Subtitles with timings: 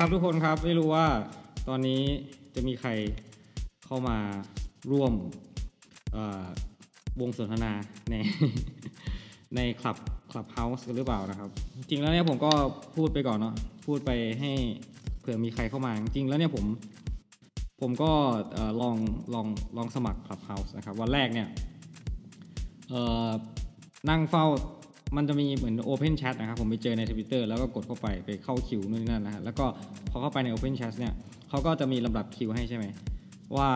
[0.00, 1.06] ครับทุกคนครับไม่รู้ว่า
[1.68, 2.00] ตอนนี้
[2.54, 2.90] จะมีใคร
[3.86, 4.18] เข้ามา
[4.90, 5.12] ร่วม
[7.20, 7.72] วงสนทนา
[8.10, 8.14] ใน
[9.56, 9.96] ในคลับ
[10.30, 12.52] คลับเฮาส์หรือเปล่านะครับ จริงแล้วเนี่ยผมก็
[12.96, 13.54] พูดไปก่อนเนาะ
[13.86, 14.52] พูดไปให้
[15.20, 16.64] เผื่อมีใครเข้ามา จริงแล้วเนี่ยผม
[17.80, 18.12] ผมก็
[18.80, 18.96] ลอง
[19.34, 21.48] ลองลองสมัครคลับเฮาส์นะครับ วันแรกเนี่ย
[24.10, 24.46] นั่งเฝ้า
[25.16, 29.66] มันจะมีเหมือน Open Chat นะครับผมไปเจอใน Twitter แล้วก็กดเข้าไปไปเข้าคิวนู่นนี่นั่นนะฮะแล้วก็
[30.10, 31.14] พอเข้าไปใน Open Chat เนี่ย
[31.48, 32.84] เขาก็จะมีลำดับคิวให้ใช่ไหม
[33.56, 33.70] ว่า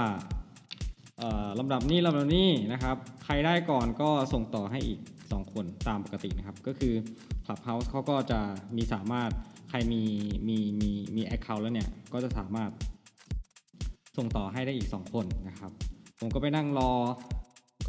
[1.59, 6.95] ลำดับนี้ลำดับนี้นะครับ ใครได้ก่อนก็ส่งต่อให้อีก 2 คนตามปกตินะครับ ก็คือ
[7.45, 8.41] Clubhouse เขาก็จะ
[8.77, 9.31] มีสามารถ
[9.71, 10.03] ใครมี
[10.49, 12.71] มีมีมี Account แล้วเนี่ย ก็จะสามารถ
[14.17, 15.71] ส่งต่อให้ได้อีก 2 คนนะครับ
[16.21, 16.93] ผมก็ไปนั่งรอ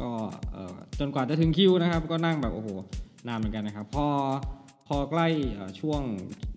[0.00, 0.10] ก็
[0.98, 2.68] จนกว่าจะถึงคิวนะครับ ก็นั่งแบบโอ้โห
[3.26, 4.06] นานเหมือนกันนะครับ พอ
[4.86, 5.28] พอใกล้
[5.80, 6.02] ช่วง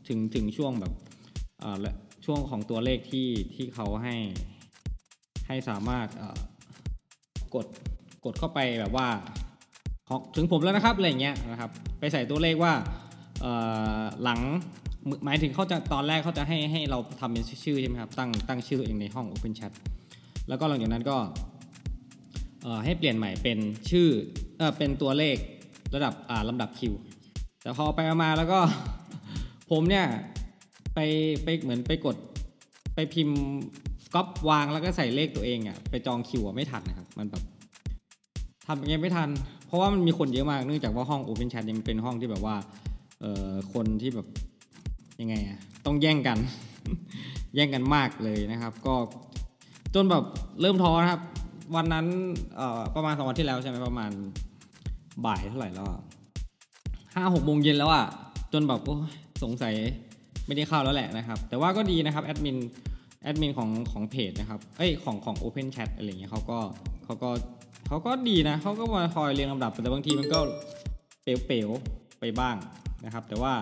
[0.08, 0.94] ถึงถึงช่วงแบบ
[1.82, 1.92] และ
[2.26, 4.16] ช่วงของตัวเลขที่ที่เขาให้
[5.48, 6.08] ให้สามารถ
[7.56, 7.66] กด
[8.26, 9.08] กดเข้าไปแบบว่า
[10.36, 12.74] ถึงผมแล้วนะครับอะไรเงี้ยนะครับ ไปใส่ตัวเลขว่า
[14.24, 14.40] หลัง
[15.26, 19.72] หมายถึงเขาจะตอนแรกเขาจะให้ให้เราทำเป็นชื่อใช่ไหมครับตั้งตั้งชื่อตัวเองในห้อง Open Chat
[20.48, 21.18] แล้วก็หลังจากนั้นก็
[22.86, 24.08] ให้เปลี่ยนใหม่เป็นชื่อ
[24.58, 25.36] เอเป็นตัวเลข
[25.96, 26.94] ระดับอ่าลำดับคิว
[27.62, 28.60] แต่พอไปมาแล้วก็
[29.72, 30.06] ผมเนี่ย
[30.94, 31.00] ไป
[31.44, 32.16] ไปเหมือนไปกด
[32.96, 33.40] ไปพิมพ์
[34.14, 37.44] ก๊อปวางแล้วก็ใส่เลขตัวเองอะ่ะไปจองคิวอะไม่ทันนะครับ มันแบบ
[38.68, 39.30] ทำย่างเงี้ยไม่ทัน
[39.68, 42.56] เพราะว่ามันมีคนเยอะมากเนื่องจากว่าห้อง Open Chat ยังเป็นห้องที่แบบว่า
[43.22, 44.28] เอ่อคนที่แบบ
[45.22, 46.38] ยังไงอะ่ะต้องแย่งกัน
[47.56, 48.94] แย่งกันมากเลยนะครับ ก็
[49.96, 50.24] จนแบบ
[50.62, 51.22] เริ่มท้อนะครับ
[51.76, 52.06] วันนั้น
[52.96, 54.12] ประมาณสองวันที่แล้วใช่ไหมประมาณ
[55.26, 55.88] บ่ายเท่าไหร่แล้ว
[57.16, 58.06] ห้าหกโมงเย็นแล้วอะ่ะ
[58.54, 58.96] จนแบบโอ้
[59.44, 59.74] สงสัย
[60.46, 62.58] ไม่ได้เข้าแล้วแหละนะครับ แต่ว่าก็ดีนะครับแอดมิน
[63.24, 66.60] แอดมินของของเพจนะครับเอ้ยของของ Open Chat อะไรเงี้ยเขาก็
[67.06, 67.30] เขาก็
[67.88, 70.40] เขาก็ดีนะเขาก็มาคอยเรียงลำดับแต่บางทีมันก็
[71.24, 72.56] เป๋วๆไปบ้าง
[73.06, 73.54] นะครับ แต่ว่า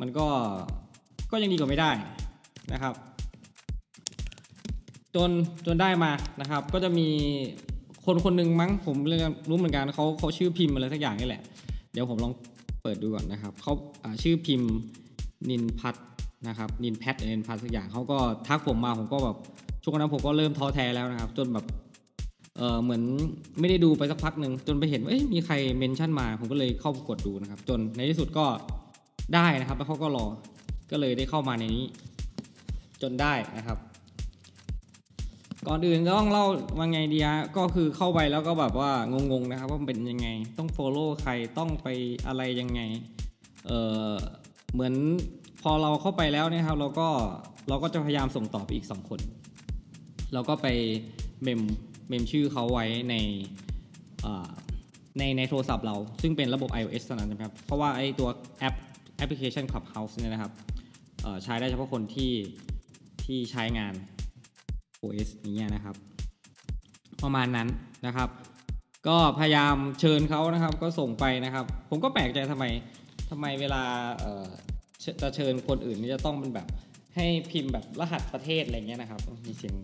[0.00, 0.26] มันก็
[1.30, 1.90] ก็ยังดีกว่าไม่ได้
[2.72, 2.94] นะครับ
[5.14, 5.30] จน
[5.66, 7.08] จนได้มานะครับ ก็จะมี
[8.10, 11.42] คนคนหนึ่งมั้งผมเรียกรู้เหมือนกันเขาเขาชื่อพิมพ์อะไรสักอย่างนี่แหละ
[11.92, 12.32] เดี๋ยวผมลอง
[12.82, 13.72] เปิดดูก่อนนะครับเขา
[14.22, 14.70] ชื่อพิมพ์
[15.50, 15.94] นินพัท
[16.48, 19.36] นะครับนินแพทนินพัทสักอย่างเขาก็ทักผมมาผมก็แบบ
[19.82, 21.64] ช่วงนั้นผมก็เริ่มท้อแท้แล้วนะครับ จนแบบ
[22.56, 23.02] เออเหมือน
[23.60, 28.46] ไม่ได้ดูไปสักพักหนึ่งจนไปเห็นว่ามีใครเมนชั่นมา ผมก็เลยเข้ากดดูนะครับ จนในที่สุดก็
[29.34, 30.26] ได้นะครับ แล้วเขาก็รอ
[30.90, 31.86] ก็เลยได้เข้ามาในนี้
[33.02, 33.78] จนได้นะครับ
[35.70, 36.46] ก่อนอื่นก็ต้องเล่า
[36.78, 41.88] ว่าไงดีฮะก็คือเข้าไปแล้วก็แบบว่างงๆนะครับว่าเป็นยังไง ต้อง follow ใครต้องไป
[42.26, 42.80] อะไรยังไง
[43.66, 43.72] เอ
[44.10, 44.12] อ
[44.72, 44.94] เหมือน
[45.62, 47.08] พอเราเข้าไปแล้วเนี่ยครับเราก็
[47.68, 49.20] เราก็จะพยายามส่งต่อไปอีก 2 คน
[50.32, 50.66] เราก็ไป
[51.42, 51.60] เมม
[52.08, 53.14] เมมชื่อเขาไว้ใน
[55.18, 58.28] ในในโทรศัพท์เรา ซึ่งเป็นระบบ iOS เท่านั้นนะครับ เพราะว่าไอตัว
[58.58, 58.74] แอป
[59.18, 60.52] แอปพลิเคชัน Clubhouse เนี่ยนะครับ
[61.42, 62.32] ใช้ได้เฉพาะคนที่
[63.24, 63.94] ที่ใช้งาน
[65.02, 65.96] iOS อย่างเงี้ยนะครับ
[67.22, 67.68] ประมาณนั้น
[68.06, 68.28] นะครับ
[69.08, 72.64] ก็พยายามเชิญเขานะครับ ก็ส่งไปนะครับ ผมก็แปลกใจทำไม
[73.30, 73.82] ทำไมเวลา
[74.22, 76.66] จะเชิญคนอื่นนี่จะต้องเป็นแบบ
[77.14, 79.74] ให้พิมพ์แบบรหัสประเทศอะไรเงี้ยนะครับ มีเสียง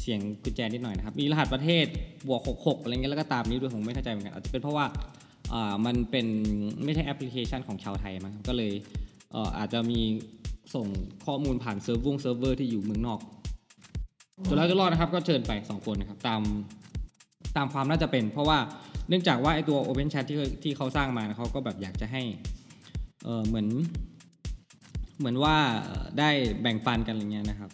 [0.00, 1.86] เสียงกุญแจนิดหน่อยนะครับ มีรหัสประเทศ
[2.28, 4.86] บวก66อะไรเงี้ยแล้วก็ตามนี้ด้วยผมไม่เข้าใจเหมือนกันอาจจะเป็นเพราะว่า
[5.52, 6.26] อ่ามันเป็น
[6.84, 8.72] ไม่ใช่แอปพลิเคชันของชาวไทยมั้งก็เลย
[9.32, 10.00] เอ่ออาจจะมี
[10.74, 10.86] ส่ง
[11.26, 13.20] ข้อมูลผ่านเซิร์ฟวงเซิร์ฟเวอร์ที่อยู่เมืองนอก
[14.48, 16.40] จนแล้วจนรอดนะครับ ก็เชิญไป 2 คนนะครับ ตาม
[17.56, 18.58] ตามความน่าจะเป็น เพราะว่า
[19.08, 22.22] เนื่องจากว่าไอตัว Open Chat ที่ที่เขาสร้างมานะเขาก็แบบอยากจะให้
[23.24, 23.66] เออเหมือน
[25.18, 25.56] เหมือนว่า
[26.18, 26.30] ได้
[26.62, 27.70] แบ่งปันกันอะไรเงี้ยนะครับ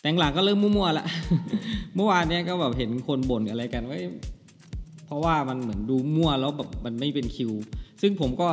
[0.00, 1.06] แต่หลังก็เริ่มมั่วๆละ
[1.94, 3.98] เมื่อวานเนี้ยก็แบบเห็นคนบ่นอะไรกันว่า
[5.06, 7.52] เพราะว่ามันเหมือนดูมั่วแล้วแบบมันไม่เป็นคิว
[8.02, 8.48] ซึ่งผมก็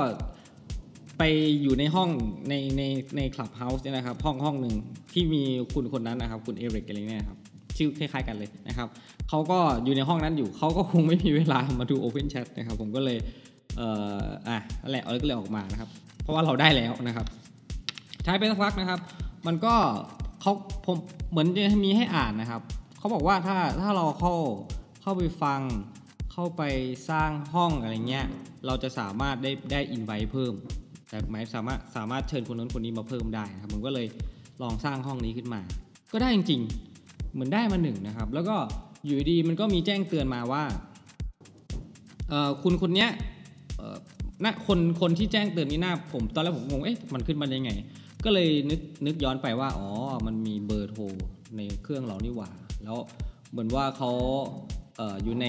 [1.19, 1.23] ไป
[1.61, 2.09] อยู่ในห้อง
[2.49, 2.83] ในใน
[3.17, 4.75] ในคลับเฮาส์เนี่ยนะครับ ห้องห้องหนึ่ง
[5.13, 5.43] ที่มี
[5.73, 7.37] คุณคนนั้นนะครับ คุณเอริกอะไรเนี่ยครับ
[7.77, 8.87] ชื่อคล้ายๆกันเลยนะครับ
[9.29, 13.17] เขาก็อยู่ในห้องนั้นอยู่เขาก็คงไม่มีเวลามาดู Open Chat นะครับ ผมก็เลย
[13.77, 13.87] เอ่
[14.21, 15.89] ออะนั่นแหละเอาก็เลยออกมานะครับ
[16.21, 17.25] เพราะว่าเราได้แล้วนะครับ
[18.23, 18.99] ใช้ไปสักพักนะครับ
[19.47, 19.73] มันก็
[20.41, 20.53] เขา
[20.85, 20.97] ผม
[21.31, 22.61] เหมือนจะมีให้อ่านนะครับ
[22.97, 24.33] เขาบอกว่าถ้าถ้าเราเข้า
[25.01, 25.61] เข้าไปฟัง
[26.33, 26.61] เข้าไป
[27.09, 28.25] สร้างห้องอะไรเงี้ย
[28.65, 30.53] เราจะสามารถได้ได้อินไว้เพิ่ม
[31.09, 34.07] แต่หมายสามารถสามารถเชิญคนนั้นคนนี้มาเพิ่มได้นะครับผมก็เลย
[34.61, 35.61] ลองสร้างห้องนี้ขึ้นมา
[36.13, 38.55] ก็ได้จริงๆ เหมือนได้มาหนึ่งนะครับ แล้วก็
[39.05, 40.63] อยู่ดีๆมันก็มีแจ้งเตือนมาว่า
[42.63, 43.09] คุณคนเนี้ย
[43.77, 43.97] เอ่อ
[44.45, 47.71] ณคนคนที่แจ้งเตือนนี่หน้าผมตอนแรกผมงงเอ๊ะมันขึ้นมาได้ไง
[48.25, 49.89] ก็เลยนึกนึกย้อนไปว่าอ๋อ
[50.25, 51.03] มันมีเบอร์โทร
[51.57, 52.49] ในเครื่องเรานี่หว่า
[52.83, 52.97] แล้ว
[53.51, 54.11] เหมือนว่าเขา
[54.97, 55.45] เอออยู่ใน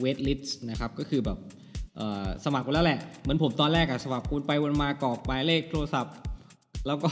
[0.00, 1.38] เวทลิสต์นะครับก็คือแบบ
[2.44, 6.14] สมัครไปแล้วแหละ เหมือนผมตอนแรกอะสมัครคูณไปวนมากรอกหมายเลขโทรศัพท์
[6.86, 7.10] แล้วก็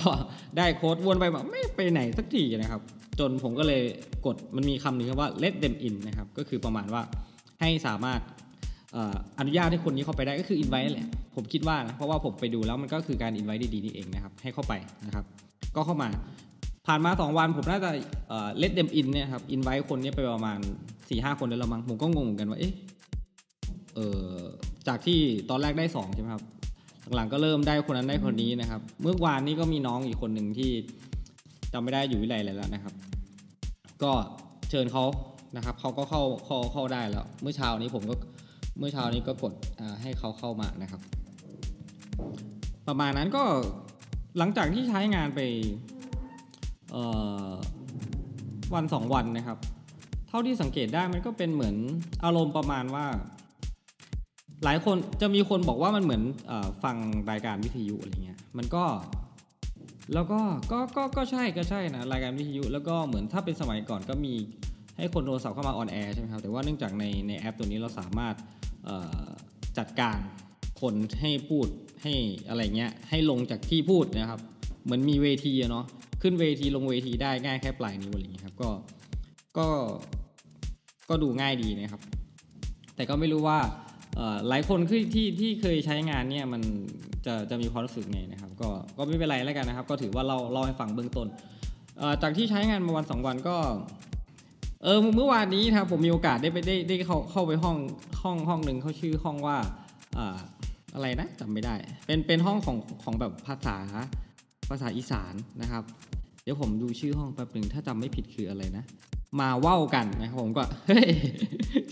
[0.57, 2.81] ได้โค้ดวนไปแบบไม่ไปไหนสักทีนะครับ
[3.19, 3.83] จนผมก็เลย
[4.27, 7.03] กดมันมีคำหนึ่งครับว่า let them in นะครับ ก็คือประมาณว่า
[7.61, 8.21] ให้สามารถ
[8.97, 14.75] อออนุญาตให้คนนี้เข้าไปได้ก็คือ invite นั่นแหละ ผมคิดว่านะเพราะว่าผมไปดูแล้วมันก็คือการ invite ดีๆนี่เองนะครับให้เข้าไป
[15.07, 15.25] นะครับ
[15.77, 16.09] ก็เข้ามา
[16.87, 17.91] ผ่านมา 2 วันผมน่าจะ
[18.29, 20.59] เอ่อ let them in เนี่ยครับ invite คนนี้ไปประมาณ
[20.99, 22.75] 4-5คนแล้วละมั้งผมก็งงเหมือนกันว่าเอ๊ะ
[23.95, 24.41] เออ
[24.89, 25.19] จากที่
[25.51, 26.45] ตอนแรกได้2ใช่ไหมครับ
[27.15, 30.71] หลังๆก็เริ่มได้คนนั้นได้คนนี้นะครับ เมื่อวานนี้ก็มีน้องอีกคนหนึ่งที่
[31.73, 32.95] จำไม่ได้อยู่วิไลแล้วนะครับ
[34.03, 34.13] ก็
[34.71, 35.05] เชิญเขา
[35.57, 38.15] นะครับเขาก็เข้าเข้าเข้าได้แล้วเมื่อเช้านี้ผมก็
[38.79, 39.53] เมื่อเช้านี้ก็กด
[40.03, 41.01] ให้เขาเข้ามานะครับ
[42.89, 43.43] ประมาณนั้นก็
[44.39, 45.41] หลังจากที่ใช้งานไป
[48.75, 49.59] วันสองวันนะครับ
[50.29, 51.77] เท่าที่สังเกตได้มันก็เป็นเหมือน
[52.25, 53.07] อารมณ์ประมาณว่า
[54.65, 56.53] หลายคนจะมีคนบอกว่ามันเหมือนอ
[56.85, 56.97] ฟัง
[57.31, 58.85] รายการวิทยุอะไรเงี้ยมันก็
[60.15, 60.41] แล้วก็
[60.73, 64.35] ก็ก็ก็ใช่ก็ใช่นะรายการวิทยุแล้วก็เหมือนถ้าเป็นสมัยก่อนก็มี
[64.99, 68.35] ให้คนโทรศัพท์เข้ามาออนแอร์ใช่ไหมครับแต่ว่าเนื่องจากในในแอปตัวนี้เราสามารถ
[69.79, 70.19] จัดการ
[70.81, 71.67] คนให้พูด
[72.03, 72.15] ให้
[72.49, 74.41] อะไรเงี้ยให้ลงจากที่พูดนะครับ
[74.85, 75.85] เหมือนมีเวทีเนาะ
[76.23, 78.71] ขึ้นเวทีลงเวทีได้ง่ายแค่ปลายนิ้วอะไรเงี้ยครับก็
[79.59, 79.69] ก็
[81.09, 82.03] ก็ดูง่ายดีนะครับ
[82.97, 83.59] แต่ก็ไม่รู้ว่า
[84.49, 86.63] หลายคนที่ที่ที่เคยใช้งานเนี่ยมัน
[87.27, 88.69] จะจะมีความรู้สึกไงนะครับก็
[88.99, 91.27] ก็ไม่เป็นไรแล้วกันนะครับ ก็ถือว่าเราเราให้ฟังเบื้องต้น
[92.23, 93.57] จากที่ใช้งานมาวันสองวันก็
[94.85, 97.77] เออเมื่อวานนี้ครับผมมีโอกาสได้ไปได้ได้เข้าเข้าไปห้อง
[98.23, 99.57] ห้องห้องหนึ่งเขาชื่อห้องว่า
[100.19, 100.39] อ่า
[100.95, 101.75] อะไรนะจำไม่ได้
[102.07, 103.77] เป็นเป็นห้องของของแบบภาษา
[104.71, 105.83] ภาษาอีสานนะครับ
[106.43, 108.85] เดี๋ยวผมดูชื่อห้องแป๊บหนึ่งถ้าจำไม่ผิดคืออะไรนะ
[109.41, 111.09] มาเว้ากันนะครับผมก็เฮ้ย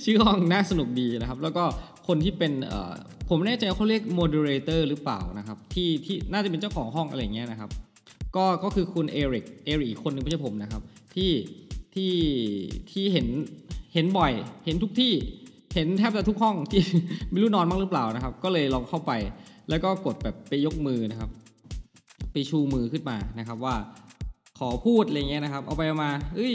[0.04, 1.64] ชื่อห้องน่าสนุกดีนะครับ แล้วก็
[2.10, 2.92] คนที่เป็นเอ่อ
[3.28, 7.70] ผมไม่แน่ใจว่าเขาเรียก moderator หรือเปล่านะครับ ที่ที่น่าจะเป็นเจ้าของห้องอะไรเงี้ยนะครับ
[8.36, 10.82] ก็ก็คือคุณเอริกเอริกอีกคนหนึ่งไม่ใช่ผมนะครับ
[11.14, 11.32] ที่
[11.94, 12.12] ที่
[12.90, 13.26] ที่เห็น
[13.94, 14.32] เห็นบ่อย
[14.64, 15.12] เห็นทุกที่
[15.74, 16.82] เห็นแทบจะทุกห้องที่
[17.30, 19.12] ไม่รู้นอนบ้างหรือเปล่านะครับ ก็เลยลองเข้าไป
[19.70, 21.30] แล้วก็กดแบบไปยกมือนะครับ
[22.32, 23.74] ไปชูมือขึ้นมานะครับว่า
[24.58, 26.54] ขอพูดอะไรเงี้ยนะครับ เอาไปมาเอ้ย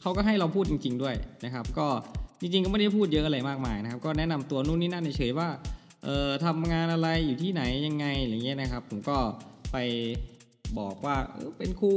[0.00, 1.14] เขาก็ให้เราพูดจริง ๆ ด้วย
[1.44, 1.86] นะครับ ก็
[2.44, 5.48] จริงๆก็ไม่ได้พูดเยอะอะไรมากมายนะครับ ก็แนะนำตัวนู่นนี่นั่นเฉยๆว่า
[6.04, 9.16] เอ่อทำงานอะไรอยู่ที่ไหนยังไงอะไรเงี้ยนะครับ ผมก็
[9.72, 9.76] ไป
[10.78, 11.92] บอกว่าเออเป็นครู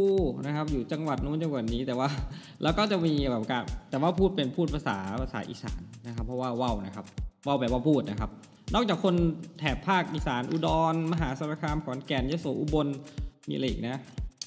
[0.45, 2.09] นะครับ อยู่จังหวัดนู้นจังหวัดนี้แต่ว่า
[2.63, 7.05] แล้วก็จะมีแบบการแต่ว่าพูดเป็นพูดภาษาภาษาอีสานนะครับ เพราะว่าว้าวนะครับ
[7.47, 8.29] ว้าวแบบว่าพูดนะครับ
[8.73, 9.15] นอกจากคน
[9.59, 12.88] แถบภาคอีสานอุดร มหาสารคามขอนแก่นยโสอุบล
[13.47, 13.95] มีอะไรอีกนะ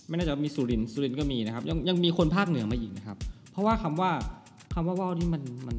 [0.08, 3.16] ไม่น่าจะมีสุรินทร์สุรินทร์ก็มีนะครับ ยังยังมีคนภาคเหนือมาอีกนะครับ
[3.52, 4.10] เพราะว่าคำว่า
[4.74, 5.76] คำว่าว่าวนี่มันมัน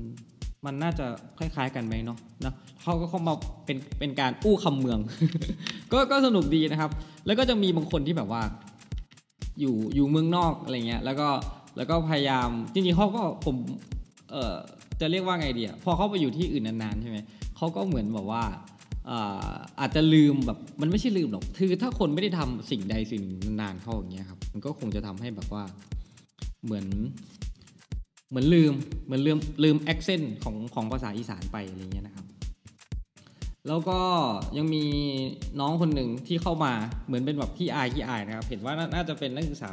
[0.65, 1.05] มันน่าจะ
[1.37, 3.33] คล้าย ๆ กันไหมเนาะนะเขาก็เข้ามา
[3.65, 4.99] เป็นเป็นการอู้คำเมือง
[5.91, 6.91] ก็ก็สนุกดีนะครับ
[7.25, 8.41] แล้วก็จะมีบางคนที่แบบว่า
[9.59, 11.29] อยู่อยู่เมืองนอกอะไรเงี้ย แล้วก็
[11.77, 13.55] แล้วก็พยายามจริงๆเขาก็ผม
[14.31, 14.55] เอ่อ
[15.01, 17.17] จะเรียกว่าไงดีอะพอเขาไปอยู่ที่อื่นนานๆใช่ไหม
[17.57, 18.43] เขาก็เหมือนแบบว่า
[19.79, 23.23] อาจจะลืมแบบมันไม่ใช่ลืมหรอกคือถ้าคนไม่ได้ทำสิ่งใดสิ่ง
[23.61, 25.63] นานๆเข้าอย่างเงี้ยครับมันก็คงจะทำให้แบบว่า
[26.63, 26.85] เหมือน
[28.31, 28.73] เหมือนลืม
[29.05, 32.25] เหมือนลืมลืมแอคเซนต์ของของภาษาอีสานไปอะไรเงี้ยนะครับ
[33.67, 33.99] แล้วก็
[34.57, 34.85] ยังมี
[35.59, 36.73] น้องคนหนึ่งที่เข้ามา
[37.07, 39.69] เหมือนเป็นแบบที่อายที่อายนะครับ เห็นว่าน่านาจะเป็นนักศึกษา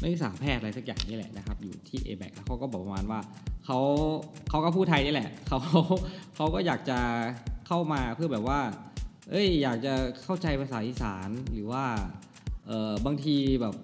[0.00, 3.20] นักศึกษาแพทย์อะไรสักอย่างนี่แหละนะครับอยู่ที่ a b a c แล้วเขาก็บอกประมาณว่า
[3.64, 3.78] เขา
[4.50, 5.58] เขาก็พูดไทยนี่แหละเขา
[6.36, 6.98] เขาก็อยากจะ
[7.66, 8.60] เข้ามาเพื่อแบบว่า
[9.30, 11.84] เอ้ยอยากจะเข้าใจภาษาอีสานหรือว่า
[12.66, 13.74] เออบางทีแบบ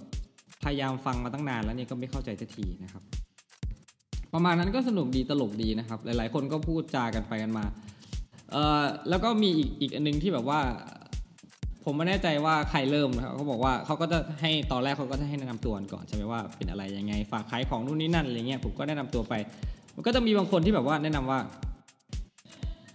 [0.65, 3.03] พยายามฟังมาตั้งนานแล้วเนี่ยก็ไม่เข้าใจสักทีนะครับ
[4.35, 7.65] ประมาณนั้นก็สนุกดีตลกดีนะครับ หลาย ๆ คนก็พูดจากันไปกันมา
[8.53, 10.61] เอ่อแล้วก็มีอีกอีกอันนึงที่แบบว่า
[11.85, 19.35] ผมไม่แน่ใจว่าใครเริ่มนะครับเขาบอกว่าเขาก็จะให้ตอนแรกเขาก็จะให้แนะนำตัวก่อนใช่ไหมว่าเป็นอะไรยังไงฝากขายของนู่นนี่นั่นอะไรเงี้ยผมก็แนะนำตัวไป
[19.97, 21.39] มันก็จะมีบางคนที่แบบว่าแนะนำว่า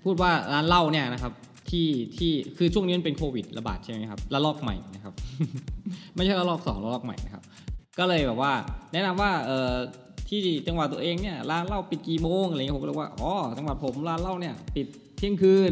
[0.04, 1.34] พูดว่าร้านเหล้าเนี่ยนะครับ
[1.70, 5.14] ที่ที่คือช่วงนี้มันเป็นโควิดระบาดใช่ไหมครับระลอกใหม่นะครับ
[6.16, 7.44] ไม่ใช่ระลอกสองระลอกใหม่นะครับ
[8.00, 8.52] ก็เลยแบบว่า
[8.94, 9.74] แนะนำว่าเออ
[10.30, 15.72] ที่จังหวัดตัวเองเนี่ยร้านเหล้าปิดกี่โมงอะไรเงี้ยผมก็เลยว่าอ๋อจังหวัดผมร้านเหล้าเนี่ยปิดเที่ยงคืน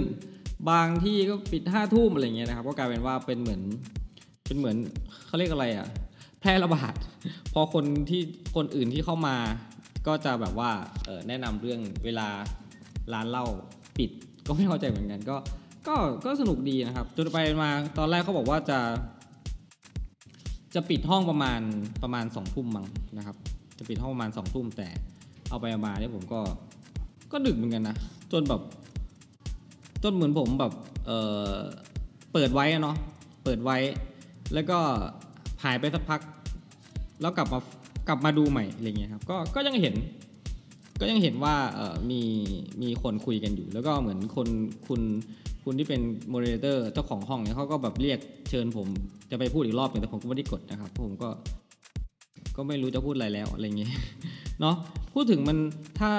[0.70, 3.62] บางที่ก็ปิดห้าทุ่มอะไรเงี้ยนะครับก็กลายเป็นว่าเป็นเหมือน
[4.48, 4.76] เป็นเหมือน
[5.28, 5.88] เขาเรียกอะไรอะ
[6.42, 6.94] แพร่ระบาด
[7.54, 8.22] พอคนที่
[8.56, 9.36] คนอื่นที่เข้ามา
[10.08, 10.72] ก็จะแบบว่า
[11.06, 12.28] เออแนะนำเรื่องเวลา
[13.14, 13.46] ร้านเหล้า
[13.98, 14.10] ปิด
[14.48, 15.36] ก็ไม่เข้าใจเหมือนกันก็
[15.88, 15.96] ก็
[16.26, 18.80] ก็สนุกดีนะครับจนไปมาตอนแรกเขาบอกว่าจะ
[20.76, 21.62] จะปิดห้องประมาณ
[22.04, 22.86] ประมาณสองทุ่มมั้ง
[23.18, 23.36] นะครับ
[23.78, 24.88] จะปิดห้องประมาณสองทุ่มแต่
[25.50, 26.40] เอาไปเอามาเนี่ยผมก็
[27.32, 27.96] ก็ดึกเหมือนกันนะ
[28.32, 28.62] จนแบบ
[30.04, 30.74] จนเหมือนผมแบบ
[31.06, 31.12] เอ
[31.50, 31.54] อ
[32.34, 32.96] เปิดไว้อะเนาะ
[33.44, 33.78] เปิดไว้
[34.54, 34.78] แล้วก็
[35.64, 36.22] หายไปสักพัก
[37.22, 37.60] แล้วกลับมา
[38.08, 39.96] กลับมาดูใหม่อะไรเงี้ยครับก็ก็ยังเห็น
[41.00, 42.22] ก็ยังเห็นว่าเออมี
[42.82, 44.48] มีคนคุยกันอยู่ แล้วก็เหมือนคน
[44.88, 45.02] คุณ
[45.64, 48.88] คุณที่เป็นmoderator เจ้าของห้องเนี่ยเขาก็แบบเรียกเชิญผม
[49.32, 51.30] จะไปพูดอีกรอบหนึงแต่ผมก็ไม่ได้กดนะครับผมก็
[52.56, 53.92] ก็ไม่รู้จะพูดอะไรแล้วอะไรเงี้ย
[54.62, 54.76] เนาะ
[55.14, 55.58] พูดถึงมัน
[56.00, 56.14] ถ้า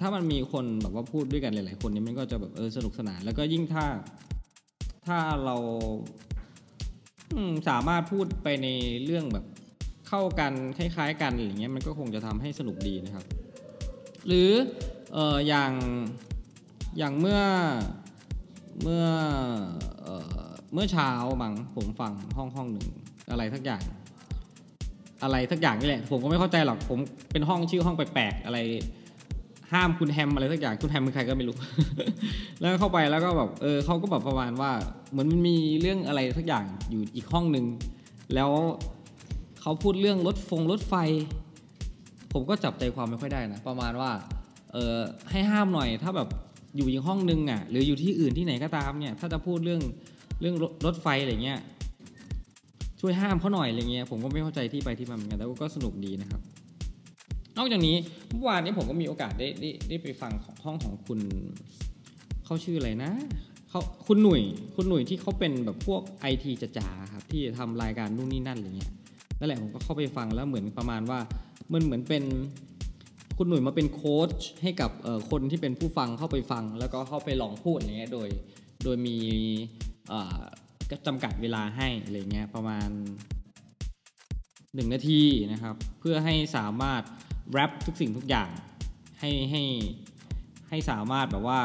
[0.00, 3.84] ถ้ามันมีคนแบบว่าพูดด้วยกันหลาย ๆ คนเนี่ยมันก็จะแบบเออสนุกสนาน แล้วก็ยิ่งถ้า
[5.06, 5.56] ถ้าเรา
[7.68, 8.68] สามารถพูดไปใน
[9.04, 9.44] เรื่องแบบ
[10.08, 13.24] เข้ากันคล้าย ๆ กันอะไรเงี้ยมันก็คงจะทำให้สนุกดีนะครับ
[14.26, 14.50] หรือ
[15.12, 15.72] เอออย่าง
[16.98, 17.40] อย่างเมื่อ
[18.82, 19.04] เมื่อ
[20.02, 22.86] เออเมื่อเช้าบังผมฟังห้องห้องหนึ่ง
[23.30, 23.82] อะไรทักอย่าง
[25.22, 26.98] อะไรทักอย่างนี่แหละ ผมก็ไม่เข้าใจหรอกผม
[27.32, 28.58] เป็นห้องชื่อห้องแปลกๆอะไร
[29.72, 31.56] ห้ามคุณแฮมอะไรสักอย่างคุณแฮมเป็นใครก็ไม่รู้
[32.60, 34.70] แล้วเข้าไปแล้วก็แบบเออเขาก็แบบประมาณว่า
[35.10, 37.64] เหมือนมันมีเรื่องอะไรสักอย่างอยู่อีกห้องหนึ่ง
[38.34, 38.50] แล้ว
[39.60, 40.94] เขาพูดเรื่องรถฟงรถไฟ
[42.32, 44.10] ผมก็จับใจความไม่ค่อยได้นะประมาณว่า
[44.72, 44.96] เออ
[45.30, 46.28] ให้ห้ามหน่อยถ้าแบบ
[46.76, 49.82] อยู่อีกห้องนึงอะหรืออยู่ที่อื่นที่ไหนก็ตามเนี่ยถ้าจะพูดเรื่อง
[50.40, 51.58] เรื่องรถรถไฟอะไรเงี้ย
[53.00, 56.40] ช่วยห้ามเขาหน่อยอะไรเงี้ยผมก็ไม่เข้าใจที่ไปที่มาเหมือนกันแต่ว่าก็สนุกดีนะครับ
[57.58, 57.96] นอกจากนี้
[58.30, 61.20] เมื่อวานนี้ผมก็มีโอกาสได้ได้ได้ไปฟังของห้องของคุณ
[62.44, 63.12] เขาชื่ออะไรนะ
[63.70, 64.42] เขาคุณหนุ่ย
[64.74, 68.92] คุณหนุ่ยที่เขาเป็นแบบพวกไอทีจ๋าครับที่ทำรายการนู่นนี่นั่นอะไรเงี้ย
[69.38, 71.18] นั่นแหละผมก็เข้าไปฟังแล้วเหมือนประมาณว่า
[71.72, 72.24] มันเหมือนเป็น
[73.38, 74.30] คุณหนุ่ยมาเป็นโค้ช
[74.62, 74.90] ให้กับ
[75.30, 78.28] คนที่เป็นผู้ฟังเข้าไปฟัง แล้วก็เข้าไปลองพูดอะไรเงี้ยโดย
[78.84, 79.16] โดยมี
[80.90, 82.88] เอ่อจำกัดเวลาให้อะไรเงี้ยประมาณ
[84.74, 87.02] หนึ่งนาทีนะครับ เพื่อให้สามารถ
[87.52, 88.48] แรปทุกสิ่งทุกอย่าง
[89.20, 89.62] ให้ให้
[90.68, 91.60] ให้สามารถแบบว่า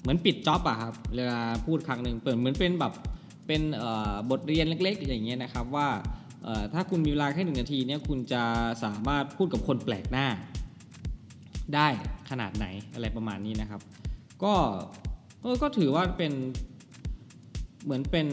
[0.00, 2.92] เหมือนปิดจ็อบอะครับเวลาพูดครั้งหนึ่งเปิดเหมือนเป็นแบบ
[3.46, 5.88] เป็นเอ่อบทเรียนเล็กๆอะไรอย่างเงี้ยนะครับว่า
[6.74, 8.42] ถ้าคุณมีเวลาแค่หนึ่งนาทีเนี่ยคุณจะ
[8.84, 10.26] สามารถพูดกับคนแปลกหน้า
[11.74, 11.88] ได้
[12.30, 13.80] ขนาดไหนอะไรประมาณนี้นะครับ
[14.42, 14.54] ก็
[15.42, 16.32] เออก็ถือว่าเป็น
[17.84, 18.28] เหมือนเป็น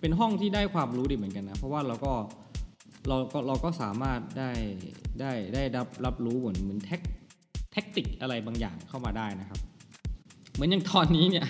[0.00, 2.12] เป็นห้องที่ได้ความรู้ดีเหมือนกันนะเพราะว่าเราก็
[3.08, 4.50] เราก็เราก็สามารถได้
[5.20, 7.00] ได้ได้รับรับรู้เหมือนเหมือนแท็ก
[7.72, 9.60] แท็กติกอะไรบางอย่างเข้ามาได้นะครับ
[10.52, 11.46] เหมือนอย่างตอนนี้เนี่ย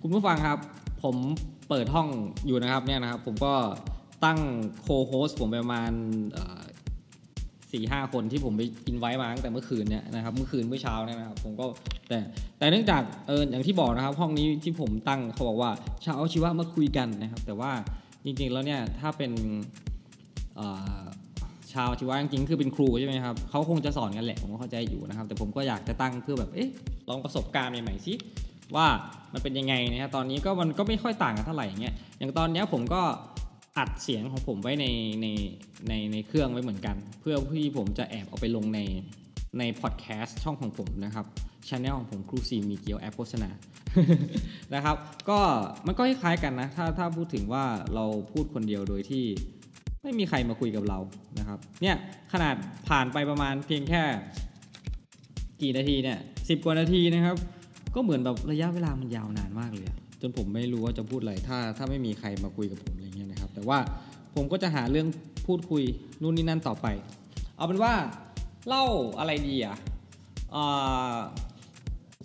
[0.00, 0.58] คุณผู้ฟังครับ
[1.02, 1.16] ผม
[1.68, 2.08] เปิดห้อง
[2.46, 3.54] อยู่นะครับเนี่ยนะครับ ผมก็
[4.24, 4.38] ตั้ง
[4.82, 5.92] โคโฮสผมประมาณ
[7.72, 11.66] สี่ห้าคนที่ผมไปอินไว้มาตั้งแต่เมื่อคืนเนี่ยนะครับเมื่อคืนเมื่อเช้าเนี่ยนะครับผมก็
[12.08, 12.18] แต่
[12.58, 15.70] แต่เนื่องจากเอออย่างที่บอกนะครับ ห้องนี้ที่ผมตั้งเขาบอกว่า
[16.04, 17.72] ชาวชีวะมาคุยกันนะครับ แต่ว่า
[18.24, 19.32] จริงๆแล้วเนี่ยถ้าเป็น
[20.56, 20.66] เอ่
[20.98, 21.00] อ
[21.72, 26.68] ชาวชีวะจริงๆคือเป็นครูใช่ไหมครับเขาคงจะสอนกันแหละผมก็เข้าใจอยู่นะครับ แต่ผมก็อยากจะตั้งเพื่อแบบเอ๊ะ
[27.08, 28.14] ลองประสบการณ์ใหม่ๆสิ
[28.76, 28.86] ว่า
[29.32, 33.02] มันเป็นยังไงนะครับตอนนี้ก็มันก็ไม่ค่อยต่างกันเท่าไหร่อย่างเงี้ยอย่างตอนเนี้ยผมก็
[33.78, 34.86] อัดเสียงของผมไว้ใน
[35.22, 35.26] ใน
[35.88, 38.80] ใน ในเครื่องไว้เหมือนกัน เพื่อที่ผมจะแอบเอาไปลงใน
[39.58, 41.26] ในพอดแคสต์ช่องของผมนะครับ
[41.68, 43.50] ช anel ของผมครูซีมีเกียวแอปโฆษณา
[44.74, 44.96] นะครับ
[45.28, 45.38] ก็
[45.86, 49.24] มันก็คล้ายกันนะ ถ้าถ้าพูดถึงว่าเราพูดคนเดียวโดยที่
[50.02, 50.98] ไม่มีใครมาคุยกับเรา
[51.38, 51.96] นะครับเนี่ย
[52.32, 52.54] ขนาด
[52.88, 54.02] ผ่านไปประมาณเพียงแค่
[55.62, 56.18] กี่นาทีเนี่ย
[56.48, 57.36] สิบกว่านาทีนะครับ
[57.94, 59.86] ก็เหมือนแบบระยะเวลามันยาวนานมากเลย
[60.20, 63.78] จนผมไม่รู้ว่าจะพูดอะไรถ้าถ้าไม่มีใครมาคุยกับผมอะไรเงี้ยนะครับ แต่ว่า
[64.34, 65.06] ผมก็จะหาเรื่อง
[65.46, 65.82] พูดคุย
[66.22, 66.86] นู่นนี่นั่นต่อไป
[67.56, 67.92] เอาเป็นว่า
[68.68, 68.84] เล่า
[69.18, 69.76] อะไรดีอะ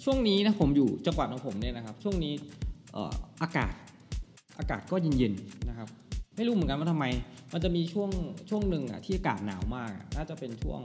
[0.03, 2.33] ช่วงนี้นะผมอยู่จังหวัดของผมเนี่ยนะครับ ช่วงนี้
[3.41, 3.73] อากาศ
[4.59, 5.87] อากาศก็เย็นๆนะครับ
[6.35, 7.05] ไม่รู้เหมือนกันว่าทำไม
[7.53, 8.09] มันจะมีช่วง
[8.49, 10.79] ช่วงหนึ่งอะที่อากาศหนาวมากอะน่าจะเป็นช่วง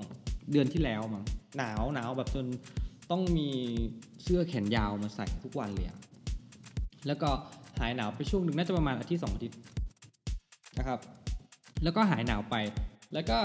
[0.53, 1.25] เดือนที่แล้วมั้ง
[1.59, 2.47] หนาวหนาวแบบจน
[3.11, 3.49] ต้องมี
[4.23, 5.99] เสื้อแขนยาวมาใส่ทุกวันเลยอะ
[7.07, 7.29] แล้วก็
[7.79, 9.59] หายหนาวไปช่วงหนึ่งน่าจะประมาณอาทิตย์สองอาทิตย์
[10.79, 11.01] นะครับ
[11.83, 12.57] แล้วก็หายหนาวไป
[13.15, 13.39] แล้วก็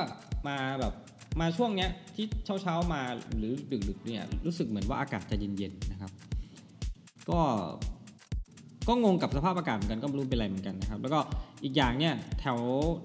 [0.48, 0.94] มาแบบ
[1.40, 3.02] มาช่วงเนี้ยที่เช้าเช้าๆมา
[3.38, 3.54] หรือ
[3.90, 6.12] ดึกๆเนี่ยรู้สึกเหมือนว่าอากาศจะเย็นๆนะครับ
[7.30, 7.40] ก็
[8.88, 11.20] ก็งงกับสภาพอากาศเหมือนกันก็ไม่รู้เป็นอะไรเหมือนกันนะครับ แล้วก็
[11.64, 12.60] อีกอย่างเนี่ยแถว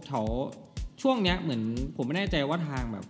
[0.07, 0.25] แถว
[1.03, 1.63] ช่วงเนี้ยเหมือน
[1.97, 3.07] ผมไม่แน่ใจว่าทางแบบ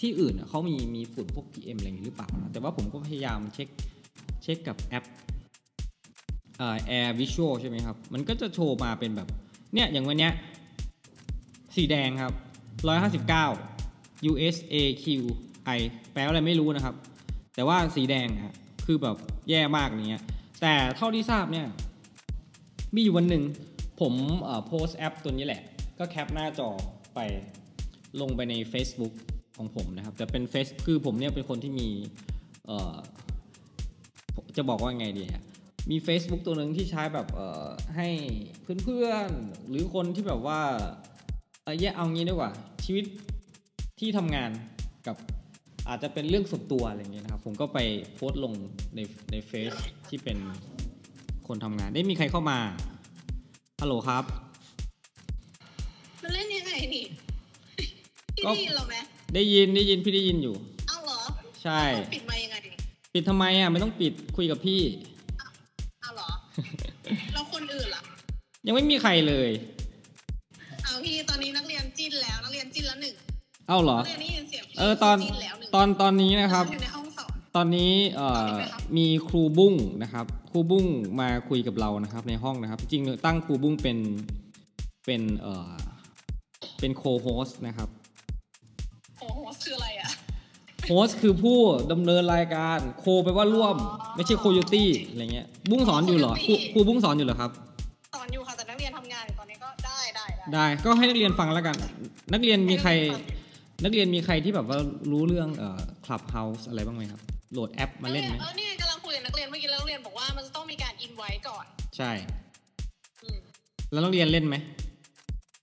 [0.00, 3.68] ที่อื่นเขามีมีฝุ่นพวก PM อะไรอย่างนี้หรือเปล่า แต่ว่าผมก็พยายามเช็ค
[4.42, 5.04] เช็คกับแอป
[6.58, 9.28] เอ่อ Air Visual ใช่ไหมครับ มันก็จะโชว์มาเป็นแบบ
[9.74, 10.32] เนี่ยอย่างวันเนี้ย
[11.76, 12.34] สีแดงครับ
[13.52, 15.80] 159 USAQI
[16.12, 16.94] แปลว่าอะไรไม่รู้นะครับ
[17.54, 18.54] แต่ว่าสีแดงอะ
[18.86, 19.16] คือแบบ
[19.50, 20.22] แย่มากอย่างเงี้ย
[20.60, 21.66] แต่เท่าที่ทราบเนี่ย
[22.94, 23.44] มีอยู่วันหนึ่ง
[24.00, 25.62] ผมเอ่อโพสแอปตัวนี้แหละ
[25.98, 26.68] ก็แคปหน้าจอ
[27.14, 27.20] ไป
[28.20, 29.12] ลงไปใน Facebook
[29.56, 31.88] ของผมนะครับ แต่เป็นเฟซคือผมเนี่ยเป็นคนที่มี
[32.66, 32.96] เอ่อ
[34.56, 35.42] จะบอกว่าไงดีอะ
[35.90, 38.08] มี Facebook ตัวหนึ่งที่ใช้แบบเอ่อให้
[38.84, 40.60] เพื่อนๆ หรือคนที่แบบว่า
[41.80, 42.50] แยกเอางี้ดีกว่า
[42.84, 43.04] ชีวิต
[43.98, 44.50] ที่ทำงาน
[45.06, 45.16] กับ
[45.88, 47.78] อาจจะเป็นเรื่องส่วนตัวอะไรเงี้ยนะครับ ผมก็ไป
[48.14, 48.52] โพสต์ลง
[48.94, 49.72] ในในเฟซ
[50.08, 50.38] ที่เป็น
[51.46, 52.58] คนทำงานได้มีใครเข้ามา
[53.80, 54.24] ฮัลโหลครับ
[56.22, 57.04] มันเล่นยังไงนี่
[58.34, 58.94] พี่ก็ได้ยินเราไหม
[59.34, 60.54] ได้ยินได้ยินพี่ได้ยินอยู่
[60.88, 61.20] เอ้าเหรอ
[61.62, 62.70] ใช่มันปิดมายังไงดิ
[63.14, 64.80] ปิดทำไมอะไม่ต้องปิดคุยกับพี่
[66.00, 66.30] เอ้าเหรอ
[67.32, 68.02] แล้วคนอื่นล่ะ
[68.66, 69.50] ยังไม่มีใครเลย
[73.68, 78.52] เอ้าเหรอนักเรียนได้ยินเสียงพี่เออตอน จิ้นแล้วหนึ่งตอนตอนนี้นะครับ อยู่ในห้องสอนตอนนี้เอ่อ
[78.96, 80.86] มีครูบุ้งนะครับ ครูบุ้ง
[81.20, 83.98] มาคุยกับเรานะครับ ในห้องนะครับ จริงๆตั้งครูบุ้งเป็น
[85.06, 85.72] เป็นเอ่อ
[86.80, 87.88] เป็นโคโฮสนะครับ
[89.18, 90.08] โอ้โหคืออะไรอะ
[90.86, 91.58] โฮสคือผู้
[91.92, 93.76] ดำเนินรายการโคแปลว่าร่วม
[94.16, 97.50] ไม่ใช่โคโยตี้อะไรเงี้ยบุ้งสอนอยู่เหรอครูครูบุ้งสอนอยู่เหรอครับ
[98.14, 101.76] สอนอยู่ค่ะแต่นักเรียนทำงานอยู่ตอนนี้ก็ได้ได้ได้ได้ก็ให้นักเรียนฟังแล้วกัน
[102.32, 102.90] นักเรียนมีใคร
[103.84, 104.78] นักเรียนมีใครที่แบบว่า
[105.10, 107.20] รู้เรื่องเอ่อ Clubhouse อะไรบ้างไหมครับ
[107.52, 111.64] โหลดแอปมาเล่นไหมเออเนี่ยกำลังคุยกับนักเรียนเมื่อกี้แล้วนักเรียนบอกว่ามันจะต้องมีการอินไว้ก่อน
[111.96, 112.10] ใช่
[113.22, 113.38] อืม
[113.92, 114.56] แล้วนักเรียนเล่นไหม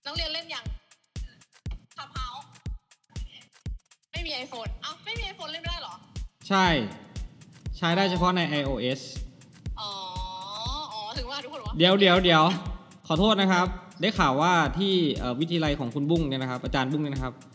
[0.06, 0.66] นักเรียนเล่นยัง
[1.98, 2.28] ขับเฮา
[4.12, 5.96] ไม่มีไอโฟนเอ้าไม่มีไอโฟนเล่นไม่ได้เหรอ
[6.50, 6.66] ใช่
[7.78, 9.02] ใช้ได้เฉพาะใน iOS
[9.80, 9.90] อ๋อ
[10.94, 12.44] อ๋อ ถึงว่าทุกคนบอกว่าเดี๋ยวเดี๋ยวเดี๋ยว
[13.08, 13.66] ขอโทษนะครับ
[14.02, 17.34] ได้ข่าวว่าที่เอ่อวิทยาลัยของคุณบุ้งเนี่ยนะครับ อาจารย์บุ้งเนี่ยนะครับ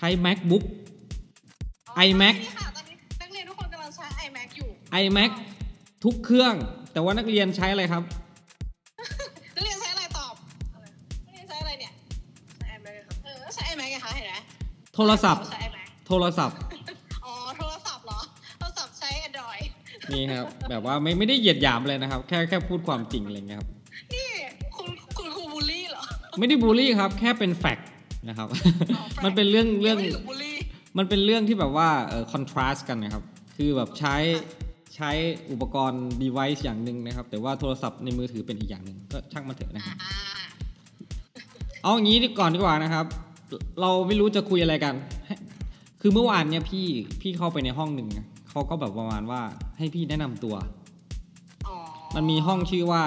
[0.00, 0.64] ช้ MacBook
[1.88, 4.68] อ๋อ iMac ใช่ค่ะตอนนี้นักเรียนทุกคนกำลังใช้ iMac อยู่
[5.02, 5.30] iMac
[6.04, 6.54] ทุกเครื่อง
[6.92, 8.02] แต่ว่านักเรียนใช้อะไรครับ
[9.54, 10.34] นักเรียนใช้อะไรตอบ
[10.74, 10.84] อะไร
[11.24, 11.92] นักเรียนใช้อะไรเนี่ย
[12.58, 14.36] ใช้ iMac ครับ เออใช้ iMac ไงคะเห็นไหม
[14.94, 16.56] โทรศัพท์ใช้ iMac โทรศัพท์
[17.24, 18.20] อ๋อโทรศัพท์เหรอ
[18.58, 19.68] โทรศัพท์ใช้ Android
[20.12, 23.68] นี่ครับ แบบว่าไม่ไม่ได้เหยียดหยามเลยนะครับ แค่แค่พูดความจริงอะไรเงี้ยครับ
[24.14, 24.28] นี่
[24.76, 26.02] คุณคุณครูบูลลี่เหรอ
[26.38, 27.89] ไม่ได้บูลลี่ครับ แค่เป็นแฟกต์
[28.28, 30.56] นะครับอ๋อ fact มันเป็นเรื่องเรื่องไม่ได้ถึบูลลี่
[30.98, 33.24] มันเป็นเรื่องที่แบบว่าเอ่อคอนทราสต์กันนะครับ
[33.56, 34.16] คือแบบใช้
[34.96, 35.10] ใช้
[35.50, 40.14] อุปกรณ์ device อย่างหนึ่งนะครับ แต่ว่าโทรศัพท์ในมือถือเป็นอีกอย่างหนึ่งก็ช่างมันเถอะนะครับอ่า
[41.82, 43.06] เอาอย่างนี้ดีก่อนดีกว่านะครับ
[43.80, 44.94] เราไม่รู้จะคุยอะไรกัน
[45.26, 45.34] ให้
[46.00, 46.86] คือเมื่อวานเนี่ยพี่
[47.20, 49.40] พี่เข้าไปในห้องหนึ่งนะเขาก็แบบประมาณว่า
[49.78, 50.54] ให้พี่แนะนำตัว
[51.66, 51.76] อ๋อ
[52.14, 53.02] มันมีห้องชื่อว่า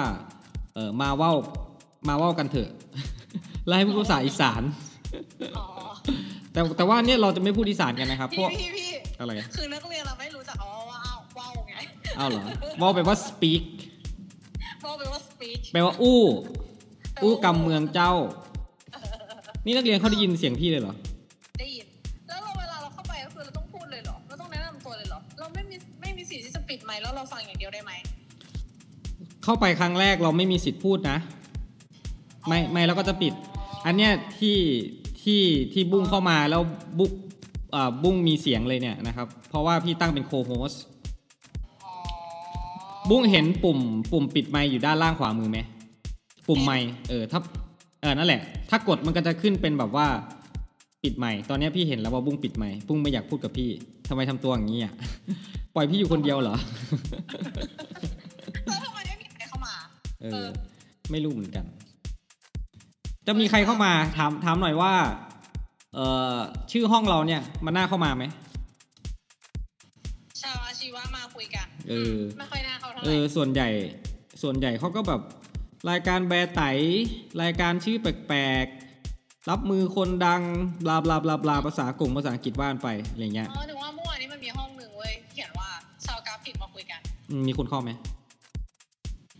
[0.74, 1.32] เออมาเว่า
[2.08, 2.70] มาเว่ากันเถอะ
[3.66, 4.62] แล้วให้พูดภาษาอีสาน
[5.58, 5.64] อ๋อ
[6.52, 11.76] แต่แต่ว่าเนี่ยเราจะไม่พูดอีสานกันนะครับเพพี่ราะพี่พี่อะไรคือนักเรียนเราไม่รู้จักอ๋อว่าอ้าวว้าวไง
[12.16, 12.44] เอาเหรอ
[12.78, 13.62] เว่าไปว่า speak
[14.84, 16.20] ว้าวแปลว่า speech แปลว่าอู้
[17.22, 18.12] อู้กำเมืองเจ้า
[19.64, 20.94] นี่นักเรียนเขาได้ยินเสียงพี่เลยเหรอ
[21.60, 21.86] ได้ยิน
[22.28, 27.92] แล้วเราเวลาเราเข้าไปก็คือเราต้องพูดเลยเหรอ เราต้องแนะนำตัวเลยเหรอ เราไม่มีไม่มีสิทธิ์ที่จะปิดไมค์แล้วเราฟังอย่างเดียวได้ไหม
[29.44, 31.18] เข้าไปครั้งแรกเราไม่มีสิทธิ์พูดนะ
[32.48, 33.32] ไม่ไม่เราก็จะปิด
[33.86, 34.56] อันเนี้ยที่
[35.24, 36.62] ที่ที่บุ้งเข้ามาแล้ว
[36.98, 37.10] บุ้ง
[37.74, 40.72] อ่าบุ้งมีเสียงเลยเนี่ยนะครับ เพราะว่าพี่ตั้งเป็นโคโฮส
[41.84, 41.92] อ๋อ
[43.10, 43.78] บุ้งเห็นปุ่ม
[44.12, 45.58] ปุ่มปิดไมค์อยู่ด้านล่างขวามือไหม
[46.48, 47.40] ปุ่มไมค์เออถ้า
[48.00, 50.06] เออนั่นแหละ ถ้ากดมันก็จะขึ้นเป็นแบบว่า
[51.02, 53.70] ปิดไมค์ตอนเนี้ยพี่เห็นแล้วว่าบุ้งปิดไมค์บุ้งไม่อยากพูดกับพี่
[54.08, 54.92] ทำไมทำตัวอย่างนี้อะ
[55.74, 56.56] ปล่อยพี่อยู่คนเดียวเหรอ
[58.64, 59.74] แล้วทำไมไม่มีใครเข้ามา
[60.22, 60.46] เออ
[61.10, 61.64] ไม่รู้เหมือนกัน
[63.26, 64.92] จะมีใครเข้ามาถามถามหน่อยว่า
[65.94, 66.36] เอ่อ
[66.72, 68.24] ชื่อห้องเราเนี่ย มันน่าเข้ามาไหม
[70.42, 73.68] ชาวอาชีวะมาคุยกันเออไม่ค่อยน่าเข้าเท่าไหเอร่อส่วนใหญ่
[74.42, 75.20] ส่วนใหญ่เขาก็แบบ
[75.90, 76.62] รายการแบร์ไต
[77.42, 80.42] รายการชื่อแปลกๆ รับมือคนดัง
[80.84, 85.68] บลาบลาบลาบลาภาษากลุ่มภาษาอังกฤษว่านไปอะไรเงี้ยอ๋อถึงว่าเมื่อวานนี้มันมีห้องหนึ่งเว้ยเขียนว่า
[86.06, 87.90] ชาวกราฟิกมาคุยกัน อืมมีคนเข้าไหม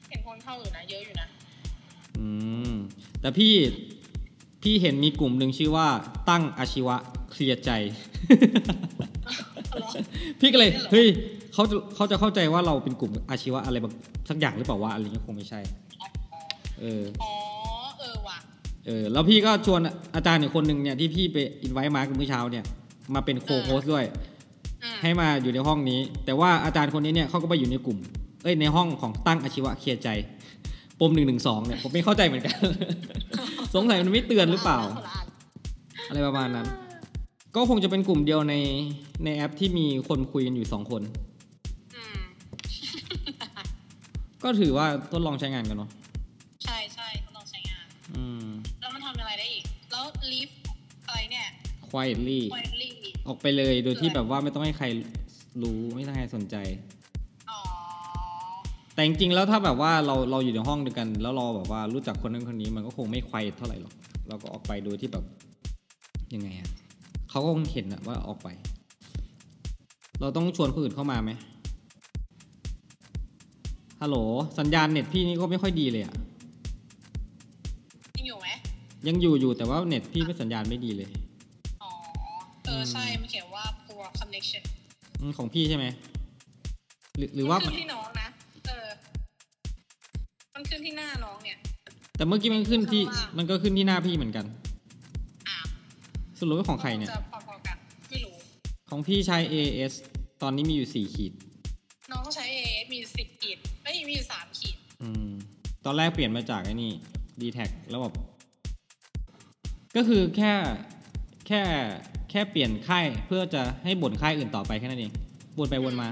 [0.09, 1.27] เห็นคนเข้าอยู่นะเยอะอยู่นะ
[2.19, 2.29] อื
[2.73, 2.75] ม
[3.25, 3.55] แต่พี่
[4.63, 5.87] พี่เห็นมีกลุ่มหนึ่งชื่อว่า
[6.31, 6.97] ตั้งอาชีวะ
[7.31, 7.71] เคลียร์ใจ
[9.69, 9.91] เหรอ
[10.41, 11.07] พี่ก็เลยเฮ้ย
[11.53, 13.93] เขาจะเขาจะเข้าใจว่าเราเป็นกลุ่มอาชีวะอะไรบาง
[14.29, 15.61] สักอย่างหรือเปล่าวะอะไรเงี้ยคงไม่ใช่
[16.81, 17.33] เอออ๋อ
[17.99, 18.37] เออว่ะ
[18.87, 19.81] เออแล้วพี่ก็ชวน
[20.15, 22.65] อาจารย์อีกคนหนึ่งเนี่ยที่พี่ไปอินไว้มาเมื่อเช้าเนี่ย
[23.15, 24.05] มาเป็นโคโฮสด้วย
[24.83, 27.99] อืมให้มาอยู่ในห้องนี้ แต่ว่าอาจารย์คนนี้เนี่ยเขาก็ไปอยู่ในกลุ่ม
[28.43, 30.09] เอ้ยในห้องของตั้งอาชีวะเคลียร์ใจ
[31.01, 32.57] ปมหนึ่งหนึ่งสองเนี่ยผมไม่เข้าใจเหมือนกัน
[33.75, 35.27] สงสัยมันไม่เตือนหรือเปล่าคนละอัน
[36.09, 36.67] อะไรประมาณนั้น
[37.57, 38.55] ก็คงจะเป็นกลุ่มเดียวใน
[39.25, 41.03] ในแอปที่มีคนคุยกันอยู่สองคน
[41.97, 42.19] อืม
[44.43, 45.91] ก็ถือว่าทดลองใช้งานกันเนาะ
[46.65, 47.85] ใช่ใช่ทดลองใช้งาน
[48.17, 48.47] อืม
[48.81, 50.49] แล้วมันทำอะไรได้อีก แล้วลีฟ
[51.95, 52.93] quietly ไวลี่
[53.27, 54.87] ออกไปเลยโดยที่แบบว่าไม่ต้องให้ใคร
[55.63, 57.04] รู้ไม่ต้องให้ใครสนใจอ๋อ
[58.95, 63.95] แต่จริงๆแล้วถ้าแบบว่าเราเราอยู่ในห้องเดียวกัน แล้วเราแบบว่ารู้จักคนนั้นคนนี้มันก็คงไม่ควายเท่าไหร่หรอก
[64.29, 65.25] เราก็ออกไปโดยที่แบบ
[66.35, 66.69] ยังไงอะ
[67.31, 68.49] เขาก็คงเห็นอะว่าออกไป
[70.21, 71.33] เราต้องชวนคนอื่นเข้ามาไหม
[74.01, 74.17] ฮัลโหล
[74.59, 76.15] สัญญาณเน็ตพี่นี่ก็ไม่ค่อยดีเลยอะ
[78.19, 78.49] ยังอยู่ไหม
[79.09, 81.09] ยังอยู่อยู่แต่ว่าเน็ตพี่ไม่สัญญาณไม่ดีเลย
[81.83, 81.91] อ๋อ
[82.65, 84.63] เออใช่มันเขียนว่า poor connection
[85.21, 85.87] อืมของพี่ใช่ไหม
[87.17, 88.24] หรือหรือว่ามันขึ้นที่น้องนะเออ
[90.65, 91.57] มันขึ้นที่หน้าน้องเนี่ย
[92.17, 94.45] แต่เมื่อกี้มันขึ้นที่ ข้างล่าง มันก็ขึ้นที่หน้าพี่เหมือนกัน
[95.49, 95.57] อะ
[96.39, 97.77] สรุปว่าของใครเนี่ย จะพอๆกัน
[98.11, 98.35] ไม่รู้
[98.91, 99.93] ของพี่ใช้ AS
[100.43, 101.33] ตอนนี้มีอยู่สี่ขีด
[102.11, 105.31] น้องก็ใช้ AS มีสิบขีดเอ้ยมีอยู่สามขีด อืม
[105.85, 106.93] ตอนแรกเปลี่ยนมาจากไอ้นี่
[107.41, 107.59] d t แท
[107.91, 108.15] แล้วแบบ
[109.97, 110.53] ก็คือแค่
[111.47, 111.63] แค่
[112.31, 115.13] แค่เปลี่ยนค่ายเพื่อจะให้บ่นค่ายอื่นต่อไปแค่นั้นเอง
[115.59, 116.09] วนไปวนมา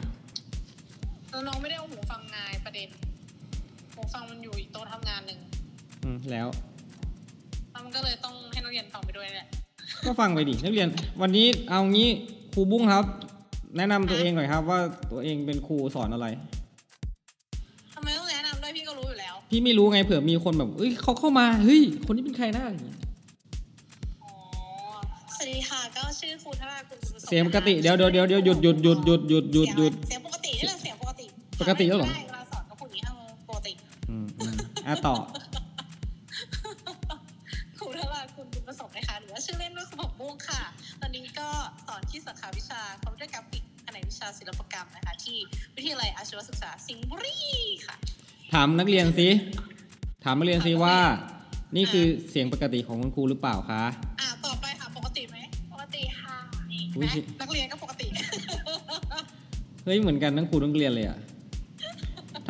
[1.30, 1.98] แล้วน้องไม่ได้เอาหู
[4.12, 5.38] หูฟังมันอยู่อีกโต๊ะทำงานหนึ่ง
[6.04, 6.48] อืมแล้ว
[7.72, 9.46] แล้วมันก็เลยต้องให้นักเรียนฟังไปด้วยแหละ
[10.04, 10.88] ก็ฟังไปดินักเรียน
[11.22, 12.08] วันนี้เอางี้
[12.52, 13.04] ครูบุ้งครับ
[13.76, 14.80] แนะนำตัวเองหน่อยครับว่า
[15.12, 16.26] ตัวเองเป็นครูสอนอะไร
[17.94, 22.96] ทำไมต้องแนะนำด้วยพี่ก็รู้อยู่แล้ว พี่ไม่รู้ไงเผื่อมีคนแบบเอ้ยเขาเข้ามาเฮ้ยคนนี้เป็นใครหน้าอะไรอย่างเงี้ย
[24.24, 24.32] อ๋อ
[25.36, 31.26] สวัสดีค่ะก็ชื่อครูธราคุณสุประสบเสียงปกติเดี๋ยวเดี๋ยวเดี๋ยวเดี๋ยวหยุดหยุดหยุดหยุดหยุดหยุดหยุดเสียงปกตินี่แหละเสียงปกติ
[31.60, 32.08] ปกติแล้วเหรอ
[34.86, 35.14] อืมอะต่อ
[37.78, 40.62] ครูธราคุณบุญประสบนะคะหรือว่าชื่อเล่นว่าครูผมม่วงค่ะ
[41.00, 41.48] ตอนนี้ก็
[41.86, 45.36] สอนที่สาขาวิชาคอมพิวเตอร์กราฟิกแผนกวิชาศิลปกรรมนะคะ ที่
[45.76, 47.36] วิทยาลัยอาชีวศึกษาสิงห์บุรี
[47.86, 47.96] ค่ะ
[48.52, 49.28] ถามนักเรียนสิ
[50.24, 50.96] ถามนักเรียนสิว่า
[51.76, 53.82] นี่คือเสียงปกติของคุณครูหรือเปล่าคะ
[54.20, 55.38] อ่าต่อไปค่ะปกติไหม
[55.72, 56.36] ปกติค่ะ
[56.72, 58.06] นี่อุ๊ยนะนักเรียนก็ปกติ
[59.84, 61.31] เฮ้ยเหมือนกันทั้งครูทั้งเรียนเลยอะท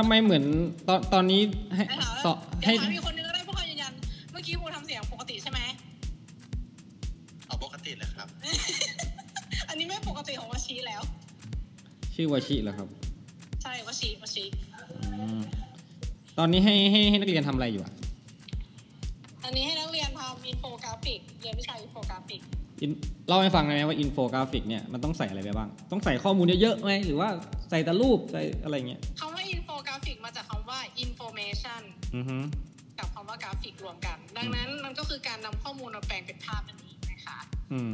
[0.02, 0.44] ำไมเหมือน
[0.88, 1.40] ตอนตอนนี้
[1.76, 3.92] ให้ไปถามสอเดี๋ให้ยวถามมีคนนึงก็ได้พวกเขายืนยัน
[4.30, 5.60] เมื่อกี้ครูทำเสียงปกติใช่ไหม
[7.46, 8.28] เอาปกติเลยครับ
[9.68, 11.02] อันนี้ไม่ปกติของวชีแล้ว
[12.14, 12.88] ชื่อวาชิเหรอครับ
[13.62, 14.44] ใช่วชีวชี
[14.90, 15.40] อืม
[16.38, 17.92] ตอนนี้ให้ให้ให้นักเรียนทำอะไรอยู่อะ
[19.44, 22.40] อันนี้ให้นักเรียนทำอินโฟกราฟิกเรียนวิชาอินโฟกราฟิก
[22.82, 22.90] อิน
[23.28, 27.28] เล่าให้ฟังได้ไหมว่าอินโฟกราฟิกเนี่ยมันต้องใส่อะไรไปบ้าง ต้องใส่ข้อมูลเยอะๆไหมหรือว่า
[27.70, 29.00] ใส่แต่รูปใส่อะไรเงี้ย
[30.72, 31.82] ว่า information
[32.16, 32.38] อือฮึ
[32.98, 37.38] กับคำว่ากราฟิกรวมกัน ดังนั้นมันก็คือการนำข้อมูลมาแปลงเป็นภาพนั่นเองนะคะ
[37.72, 37.92] อืม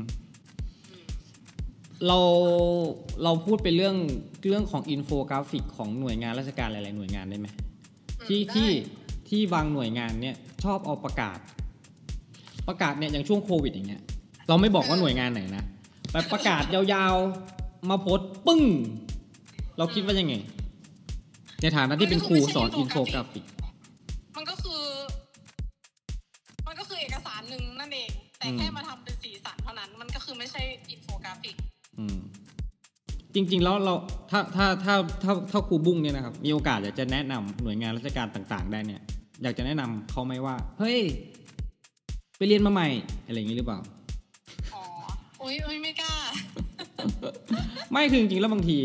[0.91, 1.05] อืม
[2.07, 2.19] เรา
[3.25, 3.97] เราพูดไปเรื่อง
[4.49, 7.49] เรื่องของอินโฟกราฟิกของหน่วยงานราชการหลาย ๆ หน่วยงานได้ไหม
[8.29, 8.71] ที่ได้ที่
[9.29, 11.39] ที่บางหน่วยงานเนี่ยชอบเอาประกาศ
[12.69, 14.03] ประกาศเนี่ยอย่างช่วงโควิดอย่างเงี้ย
[14.49, 15.65] เราไม่บอกว่าหน่วยงานไหนนะ
[16.13, 18.63] แต่ประกาศยาวๆมาโพสต์ปึ้ง
[19.79, 20.35] เราคิดว่ายังไง
[21.63, 23.45] ในฐานะที่เป็นครูสอนอินโฟกราฟิก
[24.37, 24.83] มันก็คือ
[26.67, 31.57] มันก็คือเอกสารหนึ่งนั่นเอง แต่อืมแค่มาทำเป็นสีสันเท่านั้น มันก็คือไม่ใช่อินโฟกราฟิก
[31.99, 32.19] อืม
[33.35, 33.95] จริง ๆ แล้วเรา
[34.31, 39.03] ถ้าถ้าถ้าถ้าถ้าครูบุ้งเนี่ยนะครับ มีโอกาสอยากจะแนะนำหน่วยงานราชการต่าง ๆ ได้เนี่ย
[39.43, 41.01] อยากจะแนะนำเขาไหมว่า เฮ้ย
[42.37, 42.89] ไปเรียนมาใหม่
[43.27, 43.79] อะไรอย่างนี้หรือเปล่า
[44.75, 44.83] อ๋อ
[45.43, 46.15] อุ้ยอุ้ยไม่กล้า
[47.93, 48.79] ไม่คือจริงๆแล้วบางที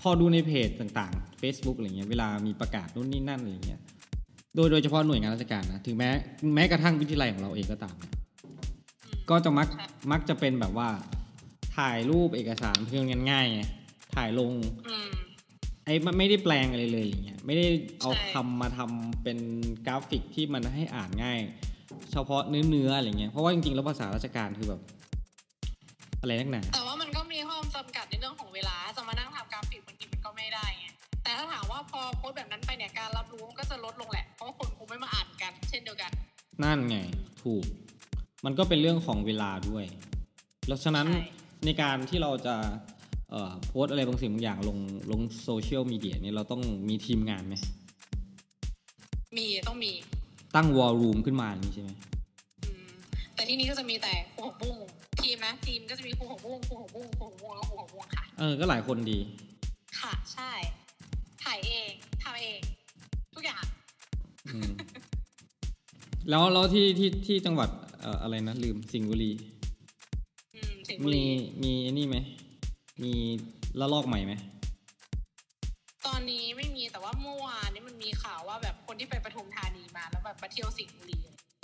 [0.00, 3.80] พอดูในเพจต่างๆ Facebook อะไรเงี้ยเวลามีประกาศนู่นนี่นั่นอะไรเงี้ย
[4.54, 6.08] โดยโดยเฉพาะหน่วยงานราชการนะถึงแม้
[6.54, 8.12] แม้กระทั่งวิทยาลัยของเราเองก็ตามเนี่ย
[9.30, 9.68] ก็จะมัก
[10.12, 10.88] มักจะเป็นแบบว่า
[11.76, 13.60] ถ่ายรูปเอกสารเพียงง่ายๆไง
[14.14, 14.52] ถ่ายลง
[14.88, 15.10] อืม
[15.84, 17.66] ไอ้มันไม่ได้แปลงอะไรเลยอย่างเงี้ยไม่ได้
[18.00, 19.38] เอาใช่คำมาทำเป็น
[19.86, 21.38] กราฟิกที่มันให้อ่านง่าย
[22.12, 24.80] เฉพาะเนื้อเนื้อๆอะไรเงี้ยเพราะว่าจริงๆแล้วภาษาราชการคือแบบ
[26.20, 28.06] อะไรนักหนาแต่ว่ามันก็มีข้อจำกัด
[31.32, 36.10] แต่ถ้าถามว่าพอโพสต์แบบนั้นไปเนี่ยการรับรู้มันก็จะลดลงแหละ เพราะว่าคนคงไม่มาอ่านกัน เช่นเดียวกัน
[36.62, 36.96] นั่นไง
[37.42, 37.64] ถูก
[38.44, 39.84] มันก็เป็นเรื่องของเวลาด้วย
[40.68, 41.26] แล้วฉะนั้นใช่
[41.64, 42.54] ในการที่เราจะ
[43.30, 44.78] เอ่อโพสต์อะไรบางสิ่งบางอย่างลง
[45.10, 47.54] ลงโซเชียลมีเดียเนี่ยเราต้องมีทีมงานไหม
[49.36, 49.92] มีต้องมี
[50.56, 51.90] ตั้งวอลลุ่มขึ้นมาอย่างนี้ใช่ไหม
[52.62, 52.86] อืม
[53.34, 54.76] แต่ที่นี้ก็จะมีแต่ครูหกบุ้ง
[55.22, 59.18] ทีมนะทีมก็จะมีครูหกบุ้งครูหกบุ้งครูหกบุ้งแล้วครูหกบุ้งค่ะ เออก็หลายคนดี
[60.00, 60.50] ค่ะ ใช่
[61.42, 62.60] ถ่ายเองทำเอง
[63.34, 63.64] ทุกอย่าง
[64.54, 64.70] อืม
[66.28, 67.68] แล้วแล้วที่ที่ที่จังหวัด
[68.00, 69.32] เอ่ออะไรนะลืมสิงห์บุรี
[70.54, 71.24] อืมสิงห์บุมีรี
[71.62, 72.16] มีไอ้นี่ไหม
[73.02, 73.12] มี
[73.80, 74.34] ละลอกใหม่ไหม
[76.06, 81.18] ตอนนี้ไม่มีแต่ว่าเมื่อวานนี้มันมีข่าวว่าแบบคนที่ไปปทุมธานีมาแล้วแบบมาเที่ยวสิงห์บุรี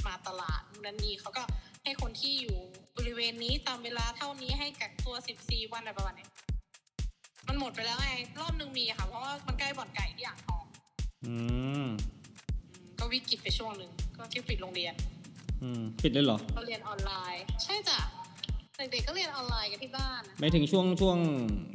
[0.06, 1.42] มาตลาดนู่นนั่นนี่เขาก็
[1.84, 2.58] ให้คนที่อยู่
[2.96, 6.26] บริริเวณนี้ตามเวลาเท่านี้ให้กักตัว 14 วันอะไรประมาณนี้
[7.48, 8.08] มันหมดไปแล้วไง
[8.40, 10.64] รอบนึงมีค่ะ เพราะว่ามันใกล้บ่อนไก่ที่อ่างทอง
[11.26, 11.88] อืมอืม
[12.98, 14.94] ก็วิกฤตไปช่วงหนึ่งก็ที่ปิดโรงเรียน
[15.62, 17.98] อืม ปิดเลยเหรอก็เรียนออนไลน์ ใช่จ้ะ
[18.76, 21.18] เด็กๆก็เรียนออนไลน์กันที่บ้านนะไม่ถึงช่วงช่วง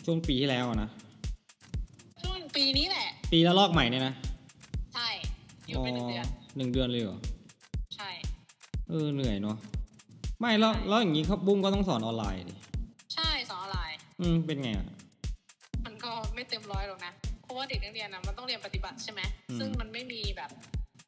[0.06, 0.90] ช่วงปีที่แล้วอะนะ
[2.22, 4.14] ช่วงปีนี้แหละ ปีละลอกใหม่เนี่ยนะ
[4.94, 5.08] ใช่
[5.68, 6.26] อยู่ไปหนึ่งเดือน
[6.58, 7.20] หนึ่งเดือนเลยเหรอ
[7.96, 8.10] ใช่
[8.90, 9.58] เออเหนื่อยเนาะ
[10.40, 12.56] ไม่แล้วแล้วอย่างนี้ครับบุ้งก็ต้องสอนออนไลน์ดิ
[13.14, 15.03] ใช่สอนออนไลน์ อืมเป็นไงอะมันก็
[16.43, 20.51] ไม่เต็มร้อยหรอกนะ เพราะว่าเด็กนักเรียนนะมันต้องเรียนปฏิบัติใช่ไหมอืมซึ่งมันไม่มีแบบ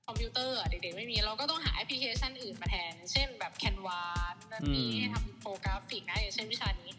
[0.07, 4.01] คอมพิวเตอร์อะเด็กๆไม่มีเราก็ต้องหาแอปพลิเคชันอื่นมาแทน เช่นแบบ Canva
[4.51, 6.89] นั่นนี่ให้ทำโฟกราฟิกนะอย่างเช่นวิชานี้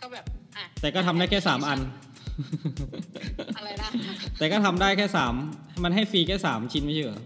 [0.00, 0.24] ก็แบบ
[0.56, 1.80] อะแต่ก็ทำได้แค่สามอัน
[3.56, 3.90] อะไรนะ
[4.38, 5.34] แต่ก็ทำได้แค่สาม
[5.84, 7.20] มันให้ฟรีแค่สามชิ้นไม่ใช่เหรอ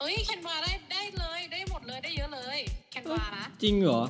[0.00, 2.58] เอ้ย Canva ได้ได้เลยได้หมดเลยได้เยอะเลย
[2.90, 4.02] Canva นะจริงเหรอ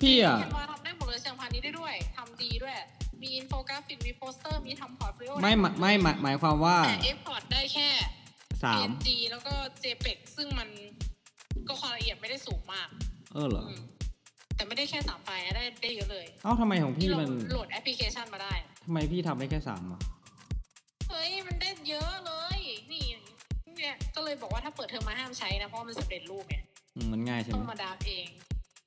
[0.00, 2.74] พี่อะ Canva ทำได้หมดเลยเชิงพาณิชย์ได้ด้วยทำดีด้วย
[3.22, 7.88] มีอินโฟกราฟิก มีโปสเตอร์ มีทำ portfolio ไม่หมายไม่หมายหมายความว่าแต่เอ็ port ได้แค่
[8.64, 10.68] สาม PNG แล้วก็ JPEG ซึ่งมัน
[11.68, 12.88] ก็ความละเอียดไม่ได้สูงมาก
[13.34, 13.82] เออเหรอ อืม
[14.56, 18.54] แต่ไม่ได้แค่สามไฟล์นะได้ได้เยอะเลยเอ้าทำไมของที่พี่เรามันโหลดแอปพลิเคชันมาได้
[18.84, 20.00] ทำไมพี่ทำได้แค่สามอะ
[21.08, 22.58] เฮ้ย มันได้เยอะเลย
[22.92, 23.04] นี่
[23.76, 26.56] เนี่ยก็เลยบอกว่าถ้าเปิดเทอมมาห้ามใช้นะ เพราะว่ามันสำเร็จรูปไง
[26.96, 28.28] อืมมันง่ายใช่ต้ไหอมงมาดาฟเอง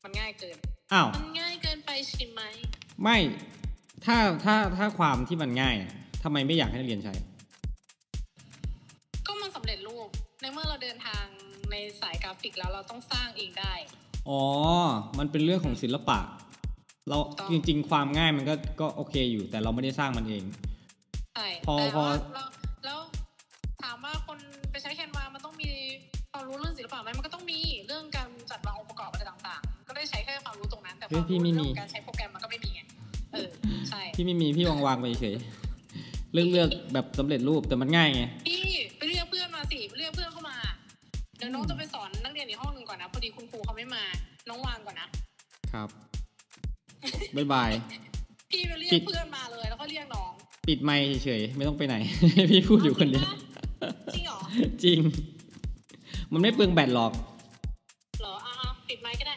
[0.03, 0.57] มันง่ายเกิน
[0.93, 2.41] อ้าว มันง่ายเกินไปใช่ไหม
[3.03, 3.17] ไม่
[4.05, 5.91] ถ้าถ้าถ้าความที่มันง่ายอะ
[6.23, 7.13] ทำไมไม่อยากให้นักเรียนใช้
[9.27, 10.07] ก็มันสำเร็จรูป
[10.41, 11.25] ในเมื่อเราเดินทาง
[11.71, 13.73] ในสายกราฟิกแล้วเราต้องสร้างเองได้
[14.29, 14.41] อ๋อ
[15.19, 16.19] มันเป็นเรื่องของศิลปะ
[17.09, 20.43] เราถูกต้องจริง ๆ ความง่ายมันก็ก็โอเคอยู่ แต่เราไม่ได้สร้างมันเอง
[21.35, 22.43] ใช่พอแต่พอว่าเรา
[22.85, 22.99] แล้ว
[23.83, 24.37] ถามว่าคน
[24.71, 25.69] ไปใช้แคนวามันต้องมี
[26.31, 32.31] ความรู้เรื่องศิลปะไหมมันก็ต้องมีเรื่องการจัดวางองค์ประกอบอะไรต่างๆ ก็ได้ใช้แค่ความรู้ตรงนั้น แต่ความรู้เรื่องการใช้โปรแกรม
[33.93, 35.35] ใช่พี่ไม่มีพี่วางๆไปเฉย
[36.33, 38.63] เลือกเลือกแบบสำเร็จรูปแต่มันง่ายไงพี่
[38.97, 40.55] ไปเรียกเพื่อนมาสิไปเรียกเพื่อนเข้ามา
[41.37, 44.03] เดี๋ยวน้องจะไปสอนนักเรียนอีกห้องหนึ่งก่อนนะพอดีคุณครูเขาไม่มา
[44.49, 45.07] น้องวางก่อนนะ
[45.73, 45.89] ครับ
[47.35, 47.71] บ๊ายบาย
[48.51, 50.31] พี่ไปเรียปิกดเพื่อนมาเลยแล้วก็เรียกน้อง
[50.67, 51.95] ปิดไมค์เฉยๆไม่ต้องไปไหน
[52.51, 53.27] พี่พูดอยู่คนเดียว
[54.15, 54.39] จริงเหรอ
[54.83, 54.99] จริง
[56.31, 57.11] มันไม่เปลืองแบตหรอก
[58.21, 59.35] เหรออะๆปิดไมค์ก็ได้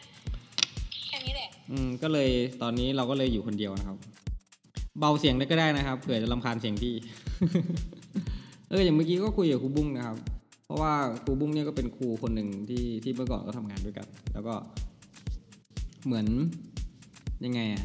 [1.09, 2.31] แค่นี้แหละอืมก็เลย
[2.62, 3.97] ตอนนี้เราก็เลยอยู่คนเดียวนะครับ
[4.98, 6.94] เบาเสียงได้ก็ได้นะครับ เผื่อจะรำคาญเสียงพี่
[8.68, 10.16] เอออย่างเมื่อกี้ก็คุยกับครูบุ้งนะครับ
[10.64, 10.92] เพราะว่า
[11.24, 14.54] ครูบุ้งเนี่ยก็เป็นครูคนหนึ่งที่ที่เมื่อก่อนก็ทำงานด้วยกัน แล้วก็
[16.04, 16.26] เหมือน
[17.44, 17.85] ยังไงอะ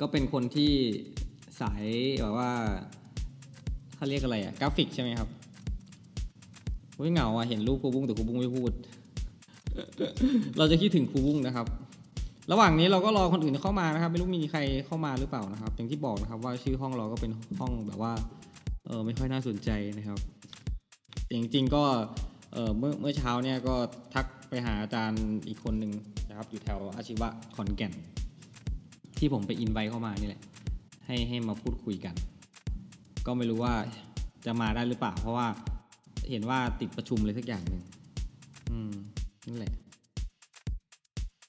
[0.00, 0.72] ก็เป็นคนที่
[1.60, 1.84] สาย
[2.20, 2.50] แบบว่า
[3.96, 5.28] เขาเรียกอะไรอะกราฟิกใช่ไหมครับ
[6.96, 8.70] เฮ้ยเหงาอะเห็นรูปครูบุ้งแต่ครูบุ้งไม่พูด
[10.58, 11.66] เราจะคิดถึงครูบุ้งนะครับ
[12.52, 18.12] ระหว่างนี้เราก็รอคนอื่นเข้ามานะครับ ไม่รู้มีใครเข้ามาหรือเปล่านะครับ อย่างที่บอกนะครับว่าชื่อห้องเราก็เป็นห้องแบบว่า
[18.86, 20.18] เออไม่ค่อยน่าสนใจนะครับ
[21.30, 21.84] จริงๆก็
[22.52, 23.74] เออเมื่อเมื่อเช้าเนี่ยก็
[24.14, 25.92] ทักไปหาอาจารย์อีกคนหนึ่ง
[26.28, 27.92] นะครับอยู่แถวอาชีวะขอนแก่น
[29.18, 30.42] ที่ผมไปอินไว้เข้ามานี่แหละ
[31.06, 32.14] ให้ให้มาพูดคุยกัน
[33.26, 33.74] ก็ไม่รู้ว่า
[34.46, 35.46] จะมาได้หรือเปล่า เพราะว่า
[36.30, 37.82] เห็นว่าติดประชุมเลยสักอย่างหนึ่ง
[38.70, 38.92] อืม
[39.46, 39.72] นั่นแหละ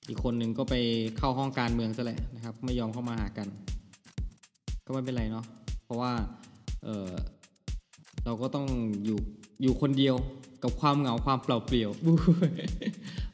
[0.07, 0.75] อีกคนหนึ่งก็ไป
[1.17, 3.47] เข้าห้องการเมืองซะแหละนะครับ ไม่ยอมเข้ามาหากัน
[4.85, 5.45] ก็ไม่เป็นไรเนาะ
[5.85, 6.11] เพราะว่า
[6.83, 7.09] เออ
[8.25, 8.67] เราก็ต้อง
[9.05, 9.19] อยู่
[9.61, 10.15] อยู่คนเดียว
[10.63, 11.91] กับความเหงาความเปล่าเปลี่ยว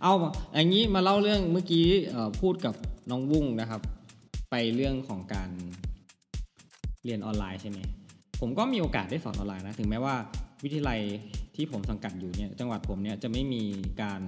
[0.02, 0.14] เอา
[0.54, 1.86] อย่างนี้มาเล่าเรื่องเมื่อกี้
[2.42, 2.76] พูดกับ
[3.12, 3.82] น้องวุ้งนะครับ
[4.52, 5.50] ไปเรื่องของการ
[7.06, 7.80] เรียนออนไลน์ใช่ไหม
[8.40, 10.16] ผมก็มีโอกาสได้สอนออนไลน์นะถึงแม้ว่า
[10.64, 11.00] วิทยาลัย
[11.56, 13.64] ที่ผมสังกัดอยู่เนี่ยจังหวัดผมเนี่ยจะไม่มี
[14.02, 14.22] การ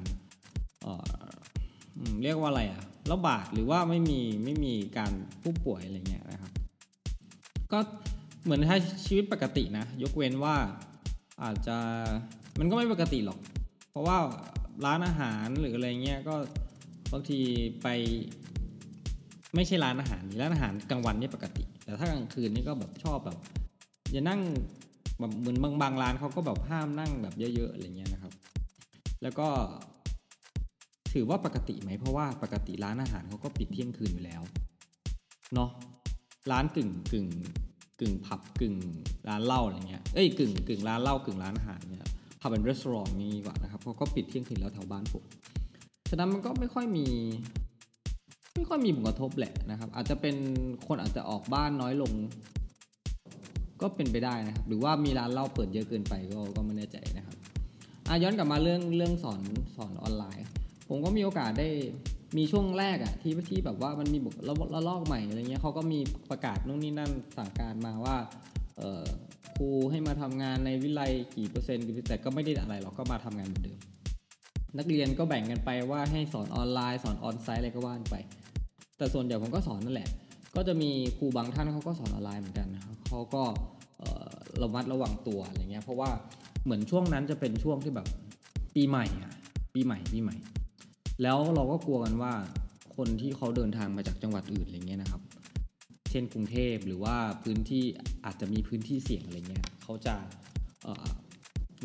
[2.23, 6.51] เรียกว่าอะไรอะระบาดหรือว่าไม่มีไม่มีการผู้ป่วยอะไรเงี้ยนะครับ
[7.71, 7.79] ก็
[8.43, 10.55] เหมือนใช้ชีวิตปกตินะ ยกเว้นว่า
[11.43, 11.77] อาจจะ
[12.59, 13.39] มันก็ไม่ปกติหรอก
[13.91, 14.17] เพราะว่า
[14.85, 16.35] ร้านอาหารหรืออะไรเงี้ยก็
[17.13, 17.39] บางที
[17.83, 17.87] ไป
[19.55, 23.37] ไม่ใช่ร้านอาหารร้านอาหารกลางวันนี่ปกติ แต่ถ้ากลางคืนนี่ก็แบบชอบแบบ
[24.11, 24.41] อย่านั่ง
[25.19, 28.33] แบบเหมือนบางบางร้านเขาก็แบบห้ามนั่งแบบเยอะๆอะไรเงี้ยนะครับ
[29.23, 29.47] แล้วก็
[31.15, 34.41] ถือว่าปกติไหมเพราะว่าปกติร้านอาหารเขาก็ปิดเที่ยงคืนอยู่แล้ว
[35.53, 35.69] เนาะ
[36.51, 37.27] ร้านกึ่งกึ่ง
[37.99, 38.75] กึ่งผับกึ่ง
[39.29, 42.09] ร้านเหล้าอะไรเงี้ยเอ้ยกึ่งกึ่งร้านเหล้ากึ่งร้านอาหารเนี่ย
[42.41, 45.23] ผับเป็นรีสอร์ทนี้ดีกว่านะครับเขาก็ปิดเที่ยงคืนแล้วแถวบ้านผม
[46.09, 47.05] ฉะนั้นมันก็ไม่ค่อยมี
[48.55, 50.35] ไม่ค่อยมีผลกระทบแหละนะครับ อาจจะเป็น
[50.87, 52.11] คนอาจจะออกบ้านน้อยลง
[53.81, 57.37] ก็เป็นไปได้นะครับ หรือว่ามีร้านเหล้าเปิดเยอะเกินไปก็ก็ไม่แน่ใจนะครับ
[58.07, 59.41] อะย้อนกลับมาเรื่องเรื่องสอน
[59.75, 60.45] สอนออนไลน์
[60.89, 61.69] ผมก็มีโอกาสได้
[62.37, 68.17] มีช่วงแรกอะที่ที่แบบว่ามันมีบทละละลอกใหม่อะไรเงี้ยเขาก็มีประกาศนู่นนี่นั่นสั่งการมาว่า
[68.77, 69.03] เออ
[69.55, 71.01] ครูให้มาทำงานในวิไล
[71.35, 73.79] กี่เปอร์เซ็นต์กี่เปอร์เซ็นต์แต่ก็ไม่ได้อะไรหรอกก็มาทำงานเหมือนเดิม
[74.77, 78.15] นักเรียนก็แบ่งกันไปว่าให้สอนออนไลน์สอนออนไซต์อะไรก็ว่านไป
[78.97, 80.09] แต่ส่วนใหญ่ผมก็สอนนั่นแหละ
[80.55, 82.67] ก็จะมีครูบางท่านเขาก็สอนออนไลน์เหมือนกัน
[83.07, 83.43] เขาก็
[84.61, 86.09] ระมัดระวังตัวอะไรเงี้ยเพราะว่า
[86.63, 88.07] เหมือนช่วงนั้นจะเป็นช่วงที่แบบ
[88.75, 89.33] ปีใหม่อะ
[89.73, 90.35] ปีใหม่ปีใหม่
[91.21, 92.33] แล้วเราก็กลัวกันว่า
[92.95, 95.21] คนที่เขาเดินทางมาจากจังหวัดอื่นอะไรเงี้ยนะครับ
[96.09, 97.83] เช่นกรุงเทพหรือว่าพื้นที่
[98.25, 100.15] อาจจะมีพื้นที่เสี่ยงอะไรเงี้ยเขาจะ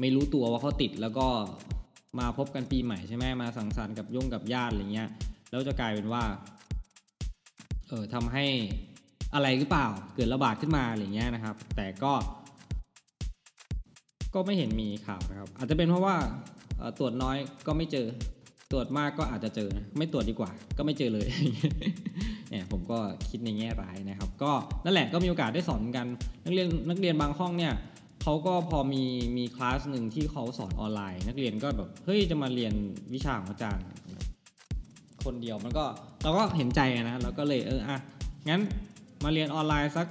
[0.00, 1.28] ไม่รู้ตัวว่าเขาติดแล้วก็
[2.18, 5.08] มาพบกันปีใหม่ใช่ไหมมาสังสรรค์กับย่งกับญาติอะไรเงี้ย
[5.50, 6.24] แล้วจะกลายเป็นว่า
[7.88, 8.46] เออทำให้
[9.34, 12.12] อะไรหรือเปล่าเกิดระบาดขึ้นมาอะไรเงี้ยนะครับ แต่ก็
[14.34, 16.16] ก็ไม่เห็นมีข่าวนะครับ อาจจะเป็นเพราะว่า
[16.98, 18.06] ตรวจน้อยก็ไม่เจอ
[18.72, 21.28] ตรวจมากก็อาจจะเจอนะไม่ตรวจดีกว่า ก็ไม่เจอเลย
[22.50, 24.52] เนี่ยผมก็คิดในแง่ร้ายนะครับ ก็
[24.84, 26.06] นั่นแหละก็มีโอกาสได้สอนกัน
[26.44, 27.74] นักเรียนนักเรียนบางห้องเนี่ย
[28.22, 29.04] เขาก็พอมี
[29.36, 32.74] มีคลาสหนึ่งที่เขาสอนออนไลน์ นักเรียนก็แบบเฮ้ยจะมาเรียน
[33.14, 33.86] วิชาของอาจารย์
[35.24, 35.84] คนเดียวมันก็
[36.22, 37.98] เราก็เห็นใจอะนะเราก็เลยเอออะ
[38.48, 38.62] งั้น
[39.24, 40.08] มาเรียนออนไลน์สัก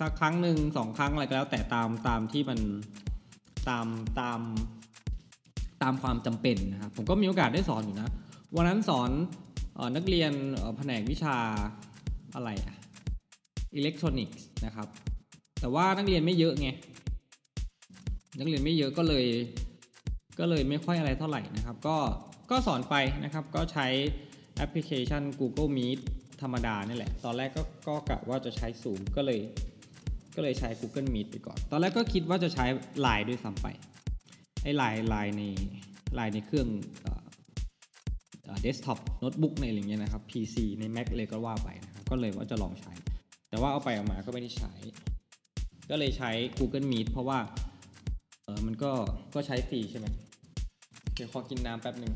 [0.00, 2.60] สักครั้งหนึ่งสองครั้งอะไรก็แล้วแต่ตามตามที่มัน
[3.68, 3.86] ตาม
[4.20, 4.40] ตาม
[5.82, 8.08] ตามความจำเป็นนะครับผมก็มีโอกาสได้สอนอยู่นะ
[8.56, 9.10] วันนั้นสอน
[9.78, 10.32] ออนักเรียน
[10.76, 11.36] แผนกวิชา
[12.34, 12.74] อะไรอะ
[13.74, 14.88] อิเล็กทรอนิกส์นะครับ
[15.60, 16.68] แต่ว่านักเรียนไม่เยอะไง
[18.38, 19.26] นักเรียนไม่เยอะก็เลย
[20.38, 21.96] ก็เลยไม่ค่อยอะไรเท่าไหร่นะครับ ก็
[22.50, 23.86] ก็สอนไปนะครับ ก็ใช้
[24.56, 25.98] แอปพลิเคชัน Google Meet
[26.42, 29.40] ธรรมดานี่แหละ ตอนแรกก็ก็กะว่าจะใช้ Zoom ก็เลย
[30.34, 32.64] ก็เลยใช้ Google Meet ไปก่อน ตอนแรกก็คิดว่าจะใช้
[33.04, 33.66] Line ด้วยซ้ำไป
[34.66, 35.44] ไอ้ Line Line ใน
[36.18, 36.68] Line ในเครื่อง
[38.62, 42.92] เดสก์ท็อปโน้ตบุ๊กในอะไรเงี้ยนะครับ PC ใน Mac เลยก็ว่าไปนะครับก็เลยว่าจะลองใช้
[43.48, 44.72] แต่ว่าเอาไปเอามาก็ไม่ได้ใช้
[45.90, 47.38] ก็เลยใช้ Google Meet เพราะว่า
[48.44, 48.92] เออมันก็
[49.34, 50.06] ก็ใช้ฟรีใช่ไหม
[51.14, 52.12] เดี๋ยวขอกินน้ำแป๊บหนึ่ง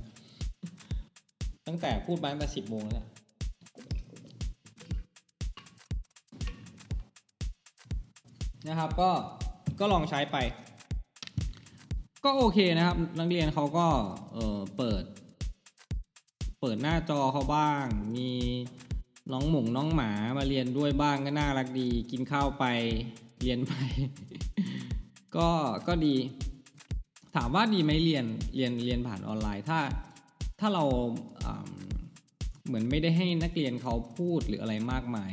[1.66, 3.06] ตั้งแต่พูดมาตั้งแต่สิบโมงแล้ว
[8.68, 9.10] นะครับก็
[9.80, 10.38] ก็ลองใช้ไป
[12.24, 13.86] ก็โอเคนะครับ นักเรียนเขาก็
[14.32, 15.04] เออเปิด
[16.60, 18.30] เปิดหน้าจอเขาบ้าง มี
[19.32, 22.64] น้องหมูน้องหมามาเรียนด้วยบ้างก็น่ารักดี กินข้าวไป
[23.42, 23.74] เรียนไป
[25.36, 25.48] ก็
[25.88, 26.16] ก็ดี
[27.34, 28.24] ถามว่าดีไหมเรียน
[28.56, 29.80] เรียนเรียนผ่านออนไลน์ถ้า
[30.60, 30.84] ถ้าเรา
[32.66, 35.32] เหมือนไม่ได้ให้นักเรียนเขาพูดหรืออะไรมากมาย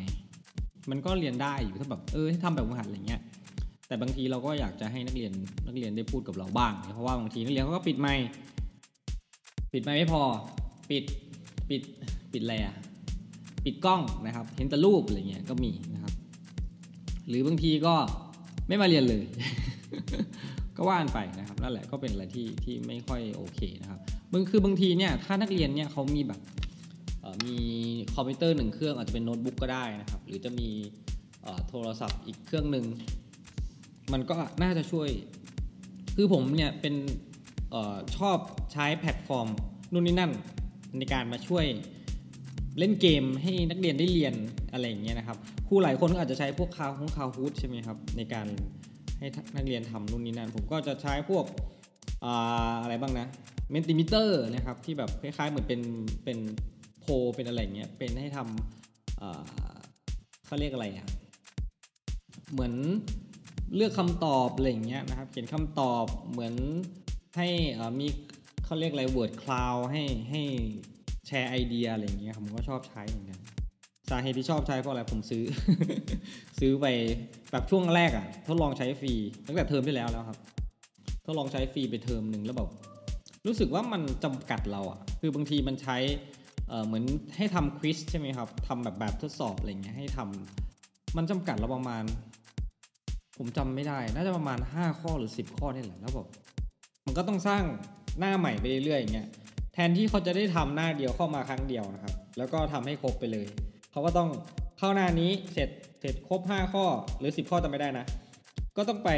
[0.90, 3.22] มันก็เรียนได้อยู่ถ้าแบบเออทำแบบฝึกหัดอะไรเงี้ย
[3.88, 5.32] แต่บางทีเราก็อยากจะให้นักเรียน
[5.66, 8.26] นักเรียนได้พูดกับเราบ้าง เพราะว่าบางทีนักเรียนเขาก็ปิดไมค์
[9.74, 10.22] ปิดไมค์ไม่พอ
[10.90, 11.04] ปิด
[11.70, 11.82] ปิด
[12.32, 12.76] ปิดอะไรอะ
[13.66, 16.14] ปิดกล้องนะครับ เห็นแต่รูปอะไรเงี้ยก็มีนะครับ
[17.28, 17.96] หรือบางทีก็
[18.68, 19.26] ไม่มาเรียนเลย
[20.78, 24.00] ก็ว่านไปนะครับนั่นแหละก็เป็นอะไรที่ที่ไม่ค่อยโอเคนะครับ
[24.32, 26.40] มึงคือบางทีเนี่ยถ้านักเรียนเนี่ยเขามีแบบ
[27.46, 27.58] มี
[28.14, 30.70] คอมพิวเตอร์หนึ่งเครื่องอาจจะเป็นโน้ตบุ๊กก็ได้นะครับ หรือจะมี
[31.70, 32.86] โทรศัพท์อีกเครื่องหนึ่ง
[34.14, 35.10] มันก็น่าจะช่วย
[36.16, 36.96] คือผมเนี่ยเป็น
[37.74, 38.38] ออชอบ
[38.74, 39.48] ใช้แพลตฟอร์ม
[39.92, 40.32] นู่นนี่นั่น
[40.98, 41.66] ในการมาช่วย
[42.80, 44.34] เล่นเกมให้นักเรียนได้เรียน
[44.72, 48.48] อะไรอย่างเงี้ยนะครับครูหลายคนก็อาจจะใช้พวก Kahoot ของ Kahoot ใช่ไหมครับในการ
[49.20, 51.46] ให้นักเรียนทำนู่นนี่นั่น ผมก็จะใช้พวก
[52.24, 52.26] อ
[52.84, 53.28] อะไรบ้างนะ
[53.72, 55.82] Mentimeter นะครับที่แบบคล้ายๆเหมือนเป็น
[56.24, 56.38] เป็น
[57.02, 61.08] โพเป็นอะไรเงี้ยเป็นให้ทำเขาเรียกอะไรอะ
[62.52, 62.74] เหมือน
[63.76, 66.54] เลือกคำตอบอะไรอย่างเงี้ยนะครับ เขียนคำตอบเหมือน
[67.38, 67.48] ให้
[68.00, 68.08] มี
[68.66, 70.42] เขาเรียกอะไร word cloud ให้ให้
[71.28, 73.40] แชร์ไอเดียอะไรอย่างเงี้ยผมก็ชอบใช้เหมือนกัน
[74.10, 75.44] สาเหตุที่ชอบใช้เพราะอะไรผมซื้อ
[76.60, 76.86] ซื้อไป
[77.52, 79.14] แบบช่วงแรกอะทดลองใช้ฟรี
[79.46, 80.38] ตั้งแต่เทอมที่แล้วแล้วครับ
[81.26, 82.70] ทดลองใช้ฟรีไปเทอมหนึ่งแล้วแบบ
[83.46, 85.98] รู้สึกว่ามันจำกัดเราอะคือบางทีมันใช้
[86.68, 87.04] เอ่อเหมือน
[87.36, 92.04] ให้ทำควิสใช่ไหมครับทำแบบแบบทดสอบอะไรเงี้ยให้ทำมันจำกัดเราประมาณ
[93.38, 96.28] ผมจำไม่ได้ น่าจะประมาณ 5 ข้อหรือ 10 ข้อนี่แหละแล้วแบบ
[97.06, 97.64] มันก็ต้องสร้าง
[98.20, 99.28] หน้าใหม่ไปเรื่อยๆอย่างเงี้ย
[99.74, 103.46] แทนที่เขาจะได้ทำหน้าเดียวเข้ามาครั้งเดียวนะครับ แล้วก็ทำให้ครบไปเลย
[103.92, 104.30] เขาก็ต้อง
[104.78, 105.70] เข้าหน้านี้เสร็จ
[106.00, 106.86] เสร็จครบ 5 ข้อ
[107.20, 108.06] หรือ 10 ข้อจำไม่ได้นะ
[108.78, 109.10] ก็ต้องไป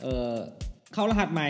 [0.00, 0.36] เอ่อ
[0.94, 1.48] เข้ารหัสใหม่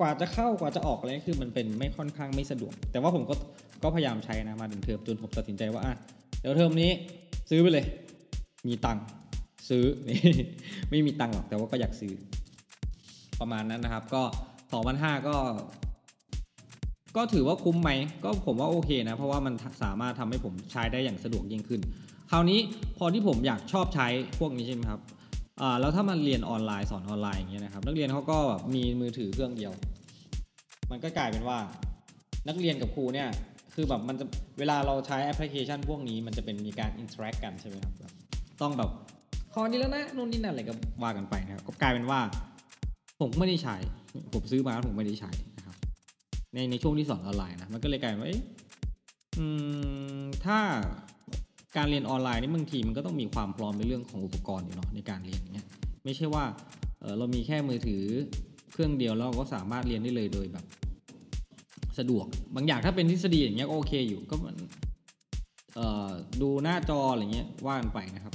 [0.00, 3.34] กว่าจะเข้ากว่าจะออกอะไรคือมันเป็นไม่ค่อนข้างไม่สะดวก แต่ว่าผมก็
[3.82, 5.94] ก็พยายามใช้นะมาถึงเทอมจนผมตัดสินใจว่าอะ
[6.40, 6.90] เดี๋ยวเทอมนี้
[7.50, 7.86] ซื้อไปเลย
[8.66, 9.04] มีตังค์
[9.68, 10.20] ซื้อนี่
[10.90, 12.12] ไม่มีตังค์หรอกแต่ว่าก็อยากซื้อ
[13.40, 14.22] ประมาณนั้นนะครับ ก็
[14.74, 15.36] 2,500ก็
[17.16, 17.90] ก็ถือว่าคุ้มไหม
[18.24, 21.80] ก็ผมว่าโอเคนะ เพราะว่ามันสามารถทำให้ผมใช้ได้อย่างสะดวกยิ่งขึ้น
[22.30, 22.58] คราวนี้
[22.98, 24.08] พอที่ผมอยากชอบใช้
[24.40, 25.00] พวกนี้ใช่ไหมครับ
[25.60, 29.72] อ่าแล้วถ้ามันเรียนออนไลน์สอนออนไลน์อย่างเงี้ยนะครับนักเรียนเขาก็แบบมีมือถือเครื่องเดียว
[30.90, 31.58] มันก็กลายเป็นว่า
[32.48, 33.28] นักเรียนกับครูเนี่ย
[33.74, 34.24] คือแบบมันจะ
[34.58, 37.94] เวลาเราใช้แอปพลิเคชันพวกนี้มันจะเป็นมีการ interact กันใช่ไหมครับ
[38.62, 38.90] ต้องแบบ
[39.54, 42.20] ข้อนี้แล้วนะนู่นนี่นั่นอะไรก็ว่ากันไปนะครับก็กลายเป็นว่า
[43.20, 43.76] ผมไม่ได้ใช้
[44.34, 45.76] ผมซื้อมาแล้วผมไม่ได้ใช้นะครับ
[46.54, 48.42] ในในช่วงที่สอนออนไลน์นะมันก็เลยกลายเป็นว่าเอ๊ะ
[49.38, 49.46] อื
[50.20, 50.58] มถ้า
[51.76, 55.66] การเรียนออนไลน์นี่บางทีมันก็ต้องมีความพร้อมในเรื่องของอุปกรณ์อยู่เนาะในการเรียนเงี้ย
[56.04, 56.44] ไม่ใช่ว่า
[57.00, 58.02] เออเรามีแค่มือถือ
[58.72, 60.64] เครื่องเดียวแล้วเราก็สามารถเรียนได้เลยโดยแบบ
[61.98, 64.56] สะดวกบางอย่างถ้าเป็นทฤษฎีอย่างเงี้ยก็โอเคอยู่ก็มัน
[65.74, 68.34] เออดูหน้าจออะไรเงี้ยว่ากันไปนะครับ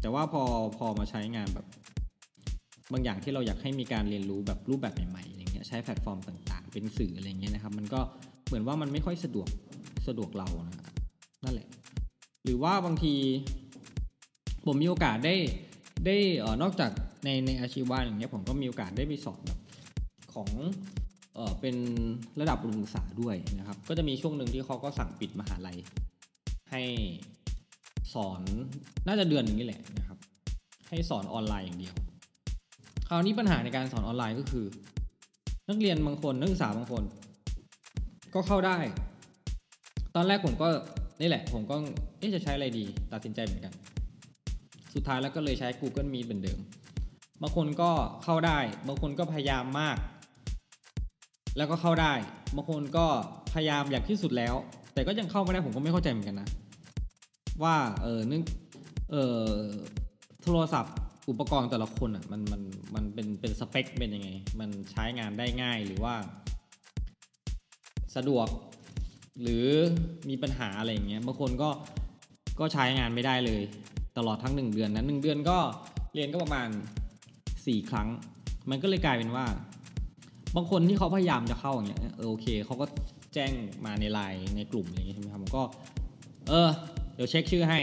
[0.00, 0.42] แต่ว่าพอ
[0.78, 1.66] พอมาใช้งานแบบ
[2.92, 8.00] บางอย่างที่เราอยากให้มีการเรียนรู้แบบรูปแบบใหม่ๆอย่างเงี้ยใช้แพลตฟอร์มต่างๆ เป็นสื่ออะไรเงี้ยนะครับ มันก็
[8.46, 9.48] เหมือนว่ามันไม่ค่อยสะดวก
[10.08, 10.76] สะดวกเรานะ
[11.44, 11.68] นั่นแหละ
[12.44, 13.14] หรือว่าบางที
[14.66, 15.34] ผมมีโอกาสได้
[16.06, 16.90] ได้เออนอกจาก
[17.24, 19.60] ในในอาชีวะอย่างเงี้ยผมก็มีโอกาสได้ไปสอนแบบ
[20.34, 20.48] ของ
[21.34, 21.76] เออเป็น
[22.40, 25.78] ระดับอุดมศึกษาด้วยนะครับ ก็จะมีช่วงหนึ่งที่เขาก็สั่งปิดมหาลัย
[26.70, 26.82] ให้
[28.16, 28.40] สอน
[29.06, 30.18] น่าจะเดือนนึงนี่แหละนะครับ
[30.88, 31.94] ให้สอนออนไลน์อย่างเดียว
[33.08, 34.66] คราวนี้ปัญหาในการสอนออนไลน์ก็คือ
[35.68, 37.02] นักเรียนบางคนนักศึกษาบางคน
[38.34, 38.78] ก็เข้าได้
[40.14, 40.68] ตอนแรกผมก็
[41.20, 41.76] นี่แหละ ผมก็
[42.18, 43.72] เอ๊ะจะใช้อะไรดี ตัดสินใจเหมือนกัน
[44.94, 46.58] สุดท้ายแล้วก็เลยใช้ Google Meet เหมือนเดิม
[47.42, 47.90] บางคนก็
[48.24, 49.96] เข้าได้ บางคนก็พยายามมาก
[51.56, 52.12] แล้วก็เข้าได้
[52.56, 53.06] บางคนก็
[53.54, 54.54] พยายามอย่างที่สุดแล้ว
[54.94, 56.48] แต่ก็ยังเข้าไม่ได้ผมก็ไม่เข้าใจเหมือนกันนะ
[57.62, 58.42] ว่าเออนึก
[59.10, 59.44] เออ
[60.42, 60.94] โทรศัพท์
[61.28, 62.62] อุปกรณ์แต่ละคนอะมันมัน
[62.94, 64.28] มันเป็นเป็นสเปคเป็นยังไง
[64.60, 66.14] มันใช้งานได้ง่ายหรือว่า
[68.16, 68.48] สะดวก
[69.42, 69.66] หรือ
[70.28, 71.70] มีปัญหาอะไรอย่างเงี้ยบางคนก็
[72.60, 73.62] ก็ใช้งานไม่ได้เลย
[74.18, 75.58] ตลอดทั้งหนึ่งเดือนนะหนึ่งเดือนก็
[76.14, 76.68] เรียนก็ประมาณ
[77.66, 78.08] สี่ครั้ง
[78.70, 79.46] มันก็เลยกลายเป็นว่า
[80.56, 82.86] บางคนที่เขาพยายามจะเข้าอย่างเงี้ยเออโอเคเขาก็
[83.34, 83.52] แจ้ง
[83.84, 85.62] มาในไลน์ในกลุ่มอะไรอย่างเงี้ยใช่ไหมครับก็
[86.48, 86.70] เออ
[87.16, 87.78] เดี๋ยวเช็คชื่อให้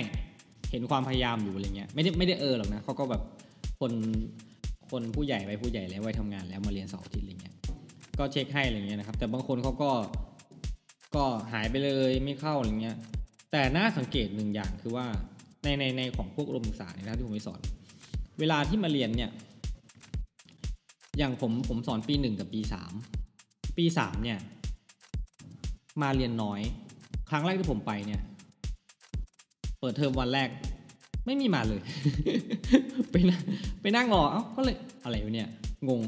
[0.72, 3.22] เห็นความพยายามอยู่อะไรเงี้ยไม่ได้ไม่ได้เออหรอกนะเขาก็แบบ
[3.80, 3.92] คน
[4.92, 7.56] คนผู้ใหญ่ไปผู้ใหญ่แล้ววัยทำงานแล้วมาเรียนเสาร์อาทิตย์อะไรเงี้ย
[8.20, 9.92] ก็เช็คให้อะไรเงี้ยนะครับ แต่บางคนเขาก็
[11.16, 11.24] ก็
[11.54, 12.98] หายไปเลยไม่เข้าอะไรเงี้ย
[13.52, 15.06] แต่น่าสังเกตหนึ่งอย่างคือว่า
[15.64, 17.60] ในในในของพวกอุดมศึกษาเนี่ยนะที่ผมไปสอน
[18.40, 19.32] เวลาที่มาเรียนเนี่ย
[21.18, 22.94] อย่างผมผมสอนปีหนึ่งกับปีสาม
[23.78, 24.40] ปีสามเนี่ย
[26.02, 26.62] มาเรียนน้อย
[27.30, 28.22] ครั้งแรกที่ผมไปเนี่ย
[29.84, 30.50] เปิดเทอมวันแรก
[31.26, 31.82] ไม่มีมาเลย
[33.12, 33.42] ไปนั่ง
[33.82, 35.50] ไปนั่งรอเอ้าก็เลยอะไรวะเนี่ย
[35.90, 36.02] งง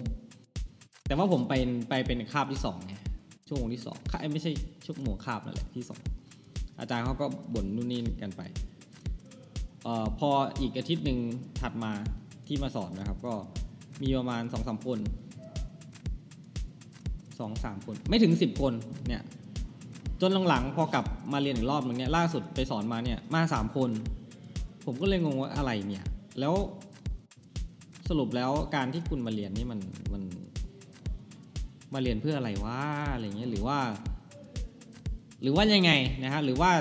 [1.07, 1.53] แต่ว่าผมไป
[1.89, 2.93] ไปเป็นคาบที่สองไง
[3.47, 3.97] ชั่วโมงที่สอง
[4.33, 4.51] ไม่ใช่
[4.85, 5.99] ชั่วโมงคาบนั่นแหละที่สอง
[6.79, 8.41] อาจารย์เขาก็บ่นนู่นนี่กันไป
[9.83, 11.19] เอ่อพออีกอาทิตย์หนึ่ง
[11.61, 11.91] ถัดมา
[12.47, 13.33] ที่มาสอนนะครับ ก็
[14.01, 14.99] มีประมาณสองสามคน
[17.39, 18.73] สองสามคน ไม่ถึงสิบคน
[19.07, 19.21] เนี่ย
[20.21, 23.89] จนหลังๆพอกลับมาเรียนอีกรอบหนึงเนี่ยล่าสุดไปสอนมาเนี่ยมาสามคน
[24.85, 26.05] ผมก็เลยงงว่าอะไรเนี่ย
[26.39, 26.53] แล้ว
[28.09, 29.79] สรุปแล้วการที่คุณมาเรียนนี่มัน
[30.13, 30.23] มัน
[31.93, 32.79] มาเรียนเพื่ออะไรวะ
[33.13, 33.77] อะไรเงี้ยหรือว่า
[35.41, 35.91] หรือว่ายังไง
[36.23, 36.71] นะฮะหรือว่า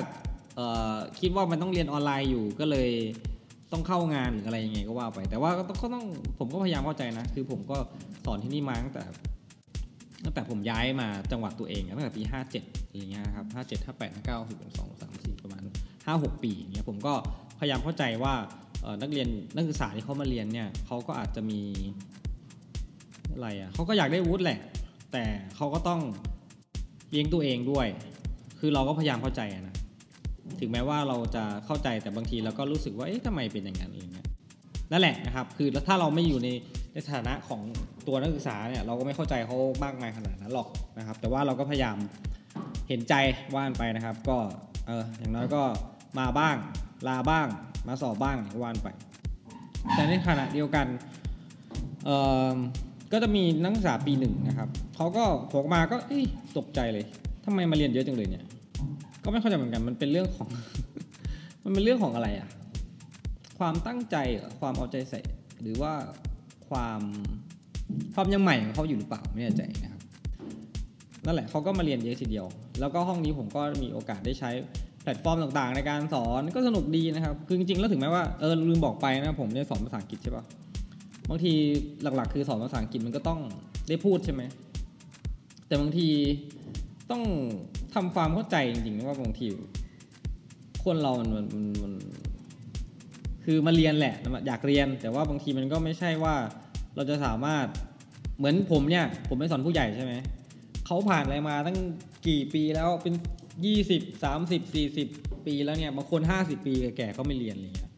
[1.20, 2.90] คิดว่ามันต้องเรียนออนไลน์อยู่ก็เลย
[3.72, 6.04] ต้องเข้างานหรืออะไรยังไงก็ว่าไป แต่ว่าก็ต้องก็ต้อง
[6.38, 7.76] ผมก็พยายามเข้าใจนะ คือผมก็
[8.24, 9.04] สอนที่นี่มาตั้งแต่
[10.24, 15.62] ตั้งแต่ผมย้ายมาจังหวัดตัวเองตั้งแต่ปี57 อะไรเงี้ยครับ57 58 59 10 12 3 4ประมาณ
[16.06, 17.14] 5-6ปีอย่างเงี้ยผมก็
[17.58, 18.34] พยายามเข้าใจว่า
[19.02, 21.60] นักเรียนนักศึกษาที่เขามาเรียนเนี่ยเขาก็อาจจะมี
[23.32, 24.60] อะไรอะเขาก็อยากได้วุฒิแหละ
[25.12, 25.24] แต่
[25.56, 26.00] เขาก็ต้อง
[27.10, 27.86] เลี้ยงตัวเองด้วย
[28.58, 29.76] คือเราก็พยายามเข้าใจนะ
[30.60, 34.26] ถึงแม้ว่าเราจะเข้าใจแต่บางทีเราก็รู้สึกว่าเอ๊ะทำไมเป็นอย่างนั้นอะไรเงี้ย
[34.92, 36.48] นั่นแหละนะครับ คือถ้าเราไม่อยู่ใน
[36.92, 37.60] ในฐานะของ
[38.06, 40.68] ตัวนักศึกษาเนี่ยเราก็ไม่เข้าใจเขามากมายขนาดนั้นหรอก
[40.98, 41.96] นะครับ แต่ว่าเราก็พยายาม
[42.88, 43.14] เห็นใจ
[43.54, 44.38] ว่านไปนะครับ ก็
[44.86, 45.62] เอออย่างน้อยก็
[46.18, 46.56] มาบ้าง
[47.08, 47.46] ลาบ้าง
[47.88, 48.88] มาสอบบ้างว่านไป
[49.94, 50.86] แต่ในขณะเดียวกัน
[52.04, 52.10] เอ
[52.50, 52.54] อ
[53.12, 55.96] ก็จะมีนักศึกษาปีหนึ่งนะครับเขาก็โผล่มาก็
[56.56, 57.04] ตกใจเลย
[57.44, 58.44] ทำไมมาเรียนเยอะจังเลยเนี่ย
[59.24, 60.48] ก็ไม่เข้าใจเหมือนกันมันเป็นเรื่องของ
[61.64, 62.48] มันเป็นเรื่องของอะไรอะ
[63.58, 64.16] ความตั้งใจ
[64.60, 65.20] ความเอาใจใส่
[65.62, 65.92] หรือว่า
[66.68, 67.00] ความ
[68.14, 70.00] ความยังใหม่ของเขาอยู่หรือเปล่าไม่แน่ใจนะครับ
[71.26, 72.46] นั่นแหละเขาก็มาเรียนเยอะทีเดียว
[72.80, 74.50] แล้วก็ห้องนี้ผมก็มีโอกาสได้ใช้
[75.02, 80.44] แพลตฟอร์มต่างๆ ในการสอนก็สนุกดีนะครับ คือจริงๆ แล้วถึงแม้ว่าเออลืมบอกไปนะผมเนี่ยสอนภาษาอังกฤษใช่ปะ
[81.28, 81.52] บางที
[82.02, 83.40] หลักๆ คือสอนภาษาอังกฤษมันก็ต้อง
[83.88, 84.42] ได้พูดใช่ไหม
[85.66, 86.08] แต่บางที
[87.10, 87.22] ต้อง
[87.94, 89.46] ทำความเข้าใจจริงๆนะว่าบางที
[90.84, 91.92] คนเรามันมันมันมัน
[93.44, 94.14] คือมาเรียนแหละ
[94.46, 96.34] อยากเรียน แต่ว่าบางทีมันก็ไม่ใช่ว่า
[96.96, 97.66] เราจะสามารถ
[98.38, 100.12] เหมือนผมเนี่ย ผมเป็นสอนผู้ใหญ่ใช่ไหม
[100.86, 101.78] เขาผ่านอะไรมาตั้ง
[102.26, 103.14] กี่ปีแล้วเป็น
[103.66, 105.08] ยี่สิบสามสิบสี่สิบ
[105.46, 107.90] ปีแล้วเนี่ยบางคนห้าสิบปีแก่ๆเขาไม่เรียนอะไรเงี้ย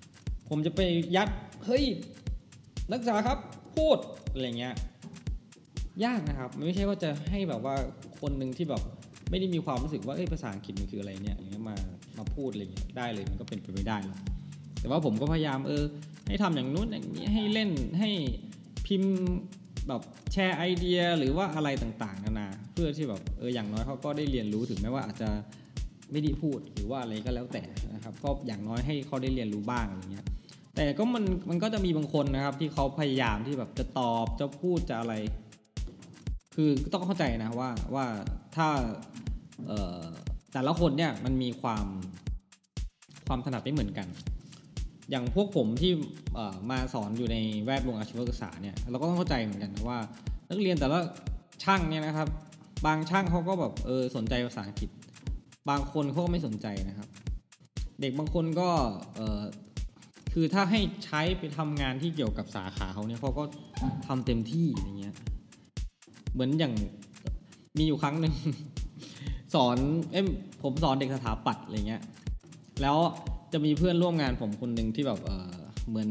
[0.49, 0.81] ผมจะไป
[1.16, 1.29] ยัด
[1.66, 1.85] เฮ้ย
[2.91, 3.39] นักศึกษาครับ
[3.77, 3.99] พูด
[4.33, 4.74] อะไรเงี้ย
[6.05, 7.74] ยากนะครับไม่ใช่ว่าจะให้แบบว่า
[8.20, 8.83] คนหนึ่งที่แบบ
[9.31, 11.77] ไม่ได้มีความรู้สึกว่าเอ้ยภาษาอังกฤษมันคืออะไรเนี่ยอย่างเงี้ยมา
[12.18, 14.18] มาพูดอะไรเงี้ยได้เลยมันก็เป็นไปไม่ได้หรอก
[14.81, 15.85] แต่ว่าผมก็พยายามเออ
[16.29, 18.11] ให้ทำอย่างนู้นอย่างนี้ให้เล่นให้
[18.87, 19.14] พิมพ์
[19.89, 25.28] แบบแชร์ไอเดียหรือว่าอะไรต่างๆนานาเพื่อที่แบบเอออย่างน้อยเขาก็ได้เรียนรู้ถึงแม้ว่าอาจจะ
[26.12, 27.62] ไม่ได้พูดหรือว่าอะไรก็แล้วแต่
[27.95, 30.26] นะครับก็อย่างน้อยให้เขาได้เรียนรู้บ้างอะไรเงี้ย
[30.74, 35.14] แต่ก็มันมันก็จะมีบางคนนะครับ ที่เขาพยายามที่แบบจะตอบจะพูดจะอะไร
[36.55, 38.07] คือต้องเข้าใจนะว่าว่า
[38.57, 38.68] ถ้า
[40.53, 41.87] แต่ละคนเนี่ยมันมีความ
[43.26, 44.09] ความถนัดไม่เหมือนกัน
[45.11, 45.92] อย่างพวกผมที่
[46.70, 49.98] มาสอนอยู่ในแวดวงอาชีวศึกษาเนี่ยเราก็ต้องเข้าใจเหมือนกันว่า
[50.50, 50.98] นักเรียนแต่ละ
[51.64, 52.28] ช่างเนี่ยนะครับ
[52.86, 54.90] บางช่างเขาก็แบบเออสนใจภาษาอังกฤษ
[55.68, 57.09] บางคนเขาก็ไม่สนใจนะครับ
[58.00, 58.68] เด็กบางคนก็
[59.16, 59.40] เออ
[60.32, 63.44] คือถ้าให้ใช้ไปทำงานที่เกี่ยวกับสาขาเขาเนี่ยเขาก็
[64.07, 65.14] ทำเต็มที่อย่างเงี้ย
[66.32, 66.74] เหมือนอย่าง
[67.78, 68.34] มีอยู่ครั้งหนึ่ง
[69.54, 69.76] สอน
[70.12, 70.22] เอ้
[70.62, 72.02] ผมสอนเด็กสถาปัตย์อะไรเงี้ย
[72.82, 72.98] แล้ว
[73.53, 75.53] จะมีเพื่อนร่วมงานผมคนหนึ่งที่แบบเออ
[75.88, 76.11] เหมือน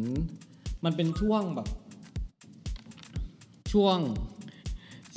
[0.86, 1.68] มันเป็นช่วงแบบ
[3.74, 3.98] ช่วง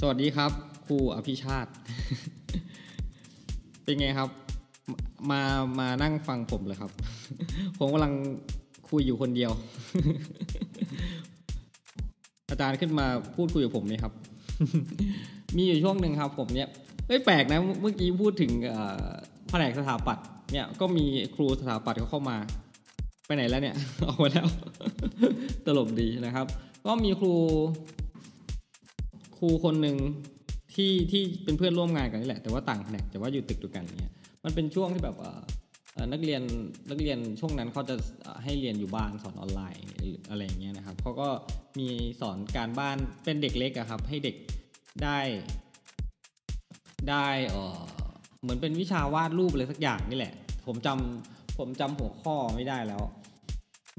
[0.01, 0.53] สวัสดีครับ
[0.87, 1.71] ครูอภิชาติ
[3.83, 4.29] เป็นไงครับ
[5.31, 5.43] มา
[5.81, 6.91] มานั่งฟังผมเลยครับ
[7.79, 8.15] ผมกำลัง
[8.89, 9.51] คุยอยู่คนเดียว
[12.51, 13.07] อาจารย์ขึ้นมา
[13.37, 14.13] พูดคุยกับผมไหมครับ
[15.57, 16.69] มีอยู่ช่วงหนึ่งครับ ผมเนี่ย
[17.07, 18.51] เอ้ยแปลกนะ เมื่อกี้พูดถึง
[19.49, 22.37] แผนกสถาปัตย์ เนี่ยก็มีครูสถาปัตย์เขาเข้ามา
[23.27, 23.77] ไปไหนแล้วเนี่ย
[24.07, 24.47] ออกมาแล้ว
[25.67, 26.47] ตลกดีนะครับ
[26.87, 27.35] ก็มีครู
[29.39, 29.97] ครูคนหนึ่ง
[30.75, 34.13] ที่ที่เป็นเพื่อนร่วมงานกันนี่แหละแต่ว่าต่างแผนกแต่ว่าอยู่ตึกเดียวกันเงี้ย
[34.45, 35.17] มันเป็นช่วงที่แบบ
[36.13, 36.43] นักเรียน
[36.91, 37.95] นักเรียนช่วงนั้นเขาจะ
[38.45, 39.83] ให้เรียนอยู่บ้านสอนออนไลน์
[40.31, 41.29] อะไรอย่างเงี้ยนะครับเขาก็
[41.79, 41.89] มี
[42.21, 44.37] สอนการบ้านเป็นเด็กเล็กอะครับ ให้เด็ก
[45.03, 45.19] ได้
[47.11, 47.81] ได้เออ
[48.43, 50.35] เหมือนเป็นวิชาวาดรูปอะไรสักอย่างนี่แหละ
[50.67, 53.03] ผมจำผมจำหัวข้อไม่ได้แล้ว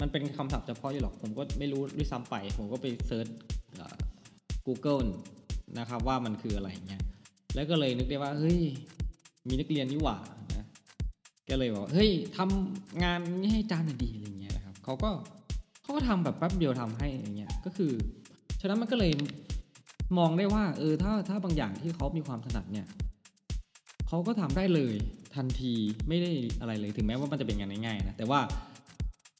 [0.01, 3.27] มันเป็นคำศัพท์เฉพาะอยู่หรอก ผมก็ไม่รู้ด้วยซ้ำไป ผมก็ไป search
[4.65, 5.03] Google
[5.79, 7.01] นะครับว่ามันคืออะไรเงี้ย
[7.55, 8.59] แล้วก็เลยนึกได้ว่า เฮ้ย
[9.47, 10.17] มีนักเรียนนี่หว่า
[10.57, 10.65] นะ
[11.49, 15.09] ก็เลยบอกเฮ้ยทำงานนี้ให้อาจารย์หน่อยดีอะไรเงี้ยนะครับเขาก็
[15.81, 17.91] เขาก็ทำแบบแป๊บเดียวทำให้อย่างเงี้ย ก็คือ
[18.61, 19.11] ฉะนั้นมันก็เลย
[20.17, 22.87] มองได้ว่า เออ ถ้าถ้าบางอย่างที่เขามีความถนัดเนี่ย
[24.11, 24.93] เขาก็ทำได้เลย
[25.35, 25.73] ทันที
[26.07, 26.31] ไม่ได้
[26.61, 28.39] อะไรเลยถึงแม้ว่ามันจะเป็นงานง่ายๆนะแต่ว่า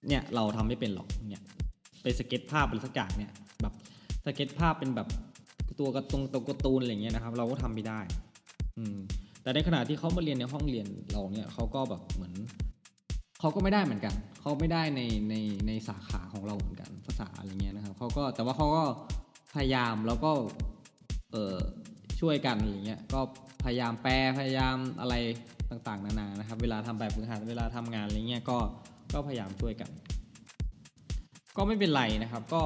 [0.08, 1.44] เนี่ยเราทำไม่เป็นหรอกเนี่ย
[2.02, 3.74] ไปสเก็ตภาพอะไรสักอย่างเนี่ยแบบ
[4.26, 5.08] สเก็ตภาพเป็นแบบ
[5.80, 8.00] ตัวกร์ตูนตัวกร์ตูนอะไรเงี้ยนะครับ เราก็ทำไม่ได้
[8.78, 8.98] อืม
[9.42, 12.34] แต่ในขณะที่เขามาเรียนในห้องเรียนเราเนี่ยเขาก็แบบเหมือน
[13.40, 15.36] เขาก็ไม่ได้เหมือนกันเขาไม่ได้ในใน
[15.68, 18.84] ในสาขาของเราเหมือนกันภาษาอะไรเงี้ยนะครับเขาก็แต่ว่าเขาก็
[19.54, 20.32] พยายามแล้วก็
[21.32, 21.56] เออ
[22.22, 23.20] ช่วยกันอะไรเงี้ยก็
[23.64, 25.16] พยายามแปลพยายามอะไร
[25.72, 28.58] ต่างๆ นานานะครับ เวลาทำแบบฝึกหัดเวลาทำงานอะไรเงี้ยก็
[29.14, 29.92] ก็พยายามช่วยกัน
[31.58, 32.64] ก็ไม่เป็นไรนะครับ ก็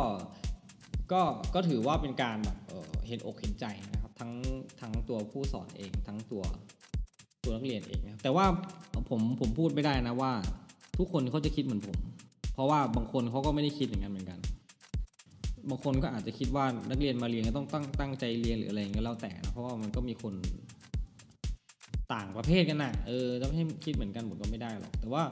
[1.11, 1.21] ก็
[1.53, 4.31] ก็ถือว่าเป็นการแบบเเห็นอกเห็นใจนะครับ ทั้ง
[4.81, 6.43] ทั้งตัวผู้สอนเอง ทั้งตัว
[7.43, 8.45] ตัวนักเรียนเองนะแต่ว่า
[9.09, 10.31] ผมผมพูดไม่ได้นะว่า
[10.97, 11.97] ทุกคนเขาจะคิดเหมือนผม
[12.53, 14.39] เพราะว่าบางคนเขาก็ไม่ได้คิดอย่างนั้นเหมือนกัน
[15.69, 20.33] บางคนก็อาจจะคิดว่านักเรียนมาเรียนก็ต้องตั้งตั้งใจเรียนหรืออะไรเงี้ยแล้วแต่นะเพราะว่ามันก็มีคน
[22.13, 25.23] ต่างประเภทกันนะเออจะไม่ให้คิดเหมือนกันผมดก็ไม่ได้หรอกแต่ว่า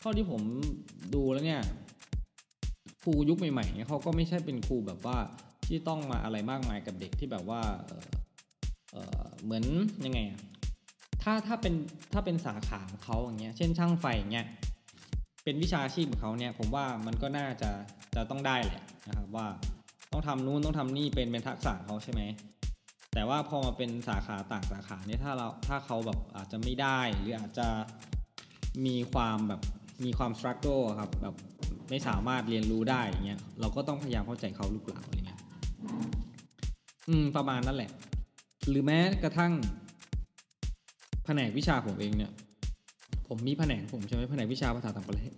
[0.00, 0.42] เท่าที่ผม
[1.14, 1.62] ดูแล้วเนี่ย
[3.02, 5.16] ครูยุคใหม่ๆเนี่ยเขาก็ไม่ใช่เป็นครูแบบว่า
[5.66, 8.06] ที่ต้องมาอะไรมากมายกับเด็กที่แบบว่าเออ
[8.92, 9.64] เออเหมือน
[10.04, 10.40] ยังไงอะ
[11.22, 11.74] ถ้าถ้าเป็น
[12.12, 14.46] ถ้าเป็นสาขาของเขาอย่างเงี้ยเช่นช่างไฟอย่างเงี้ย
[15.44, 17.70] เป็นวิชาชีพของเขาเนี่ยผมว่ามันก็น่าจะ
[18.14, 19.46] จะต้องได้แหละ นะครับว่า
[20.12, 22.22] ต้องทำนู้นต้องทำนี่เป็นเป็นทักษะเขาใช่ไหม
[23.14, 27.68] แต่ว่าพอมาเป็นสาขาต่างสาขาเนี่ยถ้าเราถ้าเขาแบบอาจจะไม่ได้หรืออาจจะ
[28.86, 29.60] มีความแบบ
[30.04, 30.66] มีความสครัลโก
[31.00, 31.34] ครับแบบ
[31.90, 35.40] ไม่สามารถเรียนรู้ได้อย่างเงี้ยเราก็ต้องพยายามเข้าใจเขาหรือเปล่าอะไรเงี้ย
[37.08, 37.90] อืมประมาณนั้นแหละ
[38.68, 39.52] หรือแม้กระทั่ง
[41.24, 42.32] แผนกวิชาผมเองเนี่ย
[43.28, 45.32] ผมมีแผนกผมใช่ไหมแผนกวิชาภาษาต่างประเทศ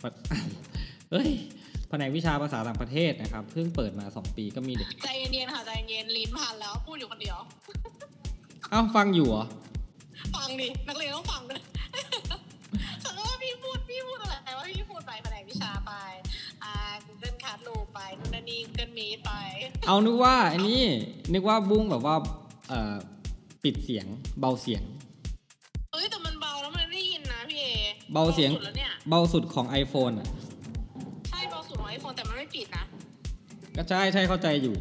[1.11, 1.31] เฮ้ย
[1.89, 7.39] แผนกวิชาภาษาต่างประเทศนะครับ เพิ่งเปิดมาสองปีก็มีเด็ก ใจเย็นๆค่ะใจเย็นๆลิ้นพันแล้วพูดอยู่คนเดียว
[8.70, 9.45] เอ้าฟังอยู่เหรอ
[10.35, 11.61] ฟัฟังดิ นักเรียนต้องฟังด้วย
[13.05, 15.93] สมมติว่าพี่พูดพี่พูดอะไรว่าพี่พูดไปแผนกวิชาไป
[16.64, 16.72] อ่า
[17.07, 19.32] Google Classroom ไปนู่นนั่นนี่ Google Meet ไป
[19.87, 20.80] เอานึกว่าอันนี้
[21.32, 22.16] นึกว่าบุ้งแบบว่า
[22.68, 22.95] เอ่อ
[23.64, 24.07] ปิดเสียง
[24.41, 24.82] เบาเสียง
[25.93, 27.68] เฮ้ยแต่มันเบาแล้วมันได้ยินนะพี่เอ
[28.12, 30.28] เบาเสียง สุดแล้วเนี่ย เบาสุดของ iPhone อะ
[33.77, 34.77] ก็ใช่ใช่เข้าใจอยู่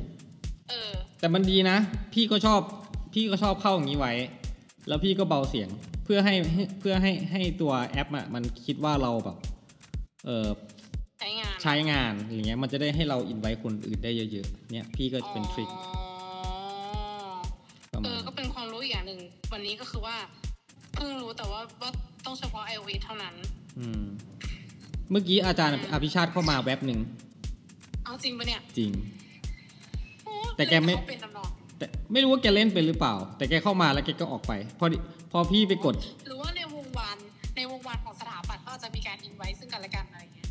[0.70, 1.78] เออ แต่มันดีนะ
[2.14, 2.62] พี่ก็ชอบ
[3.14, 4.14] พี่ก็ชอบเข้าอย่างนี้ไว้
[4.88, 5.70] แล้วพี่ก็เบาเสียง
[6.04, 9.38] เพื่อให้ให้เพื่อให้ให้ตัวแอปอะมันคิดว่าเราแบบ
[10.26, 10.48] เออ
[11.20, 15.80] ใช้งานใช้งานอย่างเงี้ย มันจะได้ให้เราอินไว้คนอื่นได้เยอะๆ เนี่ยพี่ก็เป็นทริคอ๋อ
[17.92, 19.20] ประเอมาณอก็เป็นความรู้อีกอย่างหนึ่ง
[19.54, 20.16] วันนี้ก็คือว่า
[20.94, 21.92] เพิ่งรู้แต่ว่าว่า
[22.26, 23.36] ต้องเฉพาะ iOS เท่านั้น
[23.80, 24.04] อืม
[25.12, 27.00] เมื่อกี้อาจารย์อภิชาติเข้ามาแว็บหนึ่ง
[28.06, 28.92] เอาจริงปะเนี่ยจริง
[30.26, 34.98] โอ้แต่แกไม่ เขาเป็นตำนองแต่ไม่รู้ว่าแกเล่นเป็นหรือเปล่า แต่แกเข้ามาแล้วแกก็ออกไป พอดิ
[35.32, 35.96] พอพี่ไปกด
[36.28, 37.18] หรือว่าในวงวาน
[37.56, 40.48] ในวงวานของสถาปัตย์ก็อาจจะมีการอินไว้ซึ่งกันและกันอะไรเงี้ย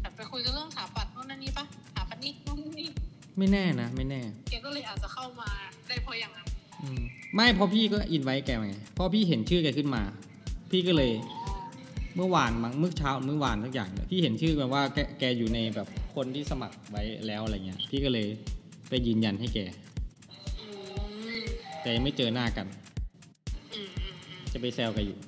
[0.00, 2.88] แบบไปคุยกันเรื่องสถาปัตย์นู่นนั่นนี่ปะสถาปัตย์นี่นู่นนี่
[3.38, 5.48] ไม่แน่นะ ไม่แน่แกก็เลยอาจจะเข้ามา
[5.88, 6.46] ได้เพราะอย่างนั้น
[6.82, 7.00] อืม
[7.34, 10.02] ไม่เพอพี่ก็อินไว้แกไงเพราะพี่เห็นชื่อแกขึ้นมา
[10.70, 11.54] พี่ก็เลยอ๋อ
[12.16, 18.26] เมื่อวานมั้งเมื่อเช้าเมื่อวานทุกอย่างเนี่ยพี่เห็นชื่อแบบว่าแกแกอยู่ในแบบ คนที่สมัครไว้แล้วอะไรเงี้ย พี่ก็เลย
[18.88, 19.58] ไปยืนยันให้แก
[20.60, 20.66] อื
[21.38, 21.42] ม
[21.80, 22.66] แต่ยังไม่เจอหน้ากัน
[23.74, 25.18] อืมอืมอืมจะไปแซวกันอยู่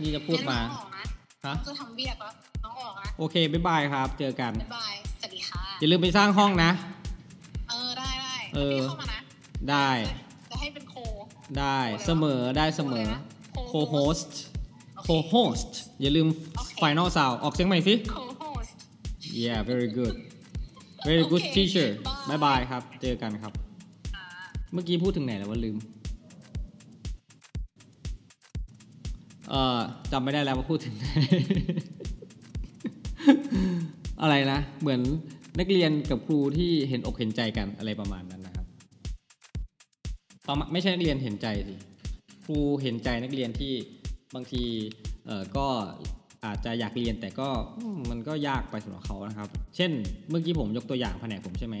[0.00, 1.04] นี่จะพูดมา งั้นน้องออกนะ
[1.46, 2.32] ฮะ น้องจะทำเบียกแล้ว
[2.64, 6.70] น้องออกนะโอเคบ๊ายบายครับ เจอกัน บ๊ายบาย สวัสดีค่ะ อย่าลืมไปสร้างห้องนะ
[7.70, 9.20] เออ ได้ได้เออ พี่เข้ามานะ
[9.70, 9.90] ได้
[10.50, 10.94] จะให้เป็น co
[11.58, 13.06] ได้เสมอได้เสมอ
[13.52, 16.26] co co-host co-host อย่าลืม
[16.82, 18.33] final sound ออกเสียงใหม่สิ co-host
[19.42, 20.16] yeah very good
[21.06, 21.88] very good โอเค teacher
[22.28, 23.52] bye bye bye ครับ เจอกันครับ
[24.16, 24.24] อ่า
[24.72, 25.76] เมื่อกี้พูดถึงไหนแล้วว่าลืม
[29.48, 29.80] เอ่อ
[30.12, 31.06] จำไม่ได้แล้วว่าพูดถึงไหน
[34.22, 35.00] อะไรนะ เหมือน
[35.58, 38.66] นักเรียนกับครูที่เห็นอกเห็นใจกันอะไรประมาณนั้นนะครับ
[40.48, 41.74] ประมาณไม่ใช่นักเรียนเห็นใจสิ
[42.44, 43.72] ครูเห็นใจนักเรียนที่
[44.34, 44.62] บางที
[45.26, 45.66] เอ่อ ก็
[46.44, 47.48] อาจจะอยากเรียนแต่ก็
[48.10, 49.90] มันก็ยากไปสำหรับเขานะครับ เช่น
[50.30, 51.76] เมื่อกี้ผมยกตัวอย่างแผนกผมใช่ไหม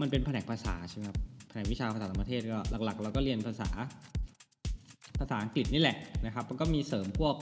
[0.00, 3.68] มันเป็นแผนกภาษาใช่ไหมครับแผนกวิชาภาษาต่างประเทศก็หลักๆ เราก็เรียนภาษา
[5.18, 7.34] ภาษาอังกฤษนี่แหละนะครับแล้วก็มีเสริมพวก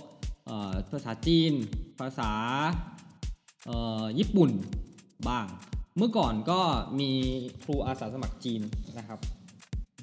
[0.93, 1.53] ภาษาจีน
[2.01, 2.31] ภาษา
[4.19, 4.51] ญี่ปุ่น
[5.29, 5.47] บ้าง
[5.99, 6.61] เมื่อก่อนก็
[7.01, 7.11] มี
[7.65, 8.63] ครูอาสาสมัครจีน
[8.99, 9.19] นะครับ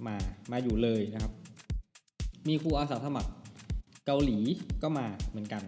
[0.06, 0.16] มา
[0.52, 1.34] มาอยู่เลยนะครับ
[2.48, 3.32] มีครูอาสาสมัคร
[4.06, 4.40] เกาหลี
[4.84, 5.64] ก็มาเหมือนกัน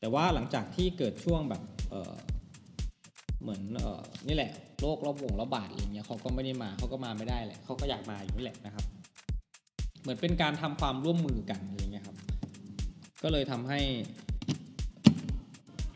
[0.00, 8.84] แต่ว่าหลังจากที่เกิดช่วงแบบเเหมือนออนี่แหละโรคระบงระบาดอะไรเงี้ยเขาก็ไม่ได้มาเขาก็มาไม่ได้แหละเขาก็อยากมาอยู่นี่แหละนะครับ
[10.00, 12.16] เหมือนเป็นการทำความร่วมมือกันอะไรเงี้ยครับ
[13.22, 13.80] ก็เลยทำให้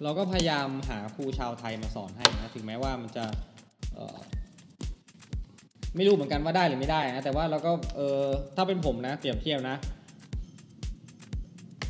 [0.03, 3.24] เราก็พยายามหาครูชาวไทยมาสอนให้นะถึงแม้ว่ามันจะ
[5.96, 8.22] ไม่รู้เหมือนกันว่าได้หรือไม่ได้นะแต่ว่าเราก็เออ
[8.57, 9.76] ถ้าเป็นผมนะเปรียบเทียบนะ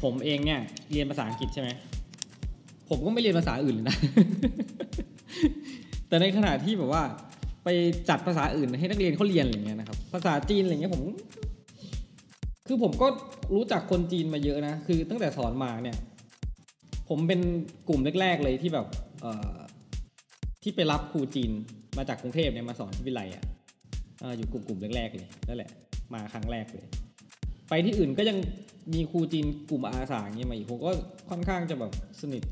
[0.03, 0.61] ผมเองเนี่ย
[0.91, 1.69] เรียนภาษาอังกฤษใช่ไหม
[2.93, 3.97] ผมก็ไม่เรียนภาษาอื่นเลยนะ
[6.09, 7.03] แต่ในขณะที่แบบว่า
[7.65, 7.69] ไป
[8.09, 11.03] จัดภาษาอื่นให้นักเรียนเขาเรียนอะไรเงี้ยนะครับ ภาษาจีนอะไรเงี้ยผม
[12.67, 13.07] คือผมก็
[13.55, 15.97] รู้จักคนจีนมาเยอะนะ คือตั้งแต่สอนมาเนี่ย
[17.09, 17.41] ผมเป็น
[17.89, 18.87] กลุ่มแรก ๆ เลยที่แบบ
[19.21, 19.57] เอ่อ
[20.63, 21.51] ที่ไปรับครูจีน
[21.97, 23.45] มาจากกรุงเทพเนี่ยมาสอนที่วิไลอะ
[24.21, 25.71] เอ่ออยู่กลุ่มกลุ่มแรกๆเลยนั่นแหละ
[26.15, 26.87] มาครั้งแรกเลย
[27.69, 28.39] ไปที่อื่นก็ยัง
[28.95, 30.91] มีครูจีนกลุ่มอาสาอย่างเงี้ยมาอีกผมก็
[31.31, 32.43] ค่อนข้างจะแบบสนิท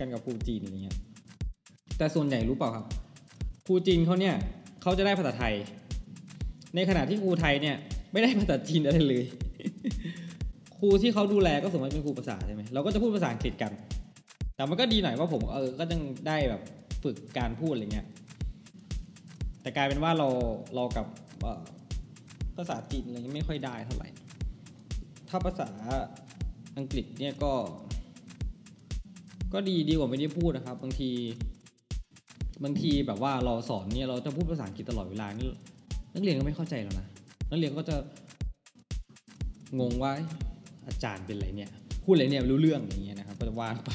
[0.00, 0.96] กันกับครูจีนอะไรเงี้ย
[1.98, 2.86] แต่ส่วนใหญ่รู้เปล่าครับ
[3.66, 4.34] ครูจีนเขาเนี่ย
[4.82, 5.54] เขาจะได้ภาษาไทย
[6.74, 7.76] ในขณะที่ครูไทยเนี่ย
[8.12, 9.24] ไม่ได้ภาษาจีนอะไรเลย
[10.78, 13.72] ครูที่เขาดูแลก็สมมติเป็นครูภาษาใช่ไหมเราก็จะพูดภาษาอังกฤษกัน
[14.56, 16.62] แต่มันก็ดีหน่อยว่าผมเออก็ยังได้แบบ
[17.02, 18.06] ฝึกการพูดอะไรเงี้ย
[19.62, 20.28] แต่กลายเป็นว่าเรา
[20.74, 21.06] เรากับ
[22.56, 24.08] ภาษาจีนอะไรเงี้ยไม่ค่อยได้เท่าไหร่
[25.28, 25.68] ถ้าภาษา
[26.78, 27.52] อังกฤษเนี่ยก็
[29.52, 31.10] ก็ดีดีกว่าไม่ได้พูดนะครับ บางที
[32.64, 35.50] บางทีแบบว่าเราสอนเนี่ยเราจะพูดภาษาอังกฤษตลอดเวลานี่
[36.14, 37.06] นักเรียนก็ไม่เข้าใจแล้วนะ
[37.50, 37.96] นักเรียนก็จะ
[39.80, 40.12] งงว่า
[40.86, 41.70] อาจารย์เป็นอะไรเนี่ย
[42.04, 43.92] พูดอะไรเนี่ยรู้เรื่องอย่างเงี้ยนะครับ ก็จะว่าไป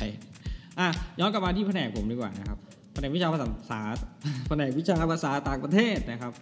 [0.79, 0.87] อะ
[1.19, 2.59] ย้อนกลับมาที่แผนกผมดีกว่านะครับ
[2.93, 3.81] แผนกวิชาภาษา
[4.47, 6.33] แผนกวิชาภาษาต่างประเทศนะครับ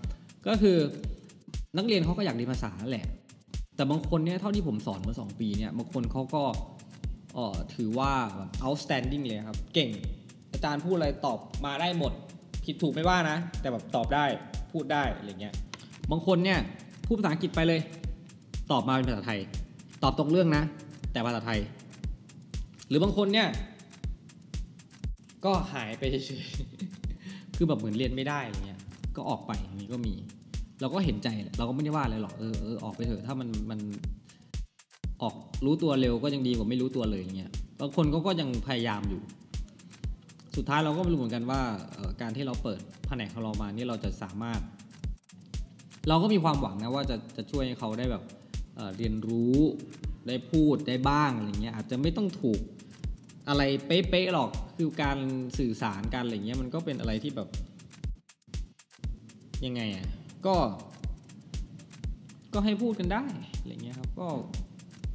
[0.47, 0.77] ก็คือ
[1.77, 3.05] นักเรียนเขาก็อยากเรียนภาษาแหละ
[3.75, 6.43] แต่บางคนเนี่ยเท่าที่ผมสอนมาสองปีเนี่ยบางคนเขาก็
[7.37, 9.89] อ่อถือว่าแบบ outstanding เลยครับ เก่ง
[10.51, 12.13] อาจารย์พูดอะไรตอบมาได้หมด
[12.65, 14.25] ผิดถูกไม่ว่านะ แต่แบบตอบได้
[14.71, 15.53] พูดได้อะไรเงี้ย
[16.11, 16.59] บางคนเนี่ย
[17.05, 17.81] พูดภาษาอังกฤษไปเลย
[18.71, 19.39] ตอบมาเป็นภาษาไทย
[20.03, 20.63] ตอบตรงเรื่องนะ
[21.11, 21.59] แต่ภาษาไทย
[22.87, 23.47] หรือบางคนเนี่ย
[25.45, 28.79] ก็หายไปเฉยๆคือแบบเหมือนเรียนไม่ได้อะไรเงี้ย
[29.15, 30.13] ก็ออกไปอย่างนี้ก็มี
[30.81, 31.27] เราก็เห็นใจ
[31.57, 33.79] เราก็ไม่ได้ว่าอะไรหรอกเออเออออกไปเถอะถ้ามันมัน
[35.21, 35.35] ออก
[35.65, 39.21] รู้ตัวเร็วก็ยังดีกว่าไม่รู้ตัวเลยอย่างเงี้ยบางคนก็ก็ยังพยายามอยู่
[40.55, 41.61] สุดท้ายเราก็ไม่รู้เหมือนกันว่า
[42.21, 44.61] การที่เราเปิดแผนกของเรามานี่เราจะสามารถ
[46.07, 48.23] เราก็มีความหวังนะว่าจะจะช่วยให้เขาได้แบบ
[48.75, 49.57] เเรียนรู้
[50.27, 52.59] ได้พูดได้บ้างอะไรเงี้ยอาจจะไม่ต้องถูก
[53.49, 55.17] อะไรเป๊ะๆหรอกคือการ
[55.59, 57.49] สื่อสารการอะไรเงี้ยมันก็เป็นอะไรที่แบบ
[59.65, 60.07] ยังไงอะ
[60.45, 60.55] ก็
[62.53, 63.23] ก็ให้พูดกันได้
[63.59, 64.27] อะไรเงี้ยครับก็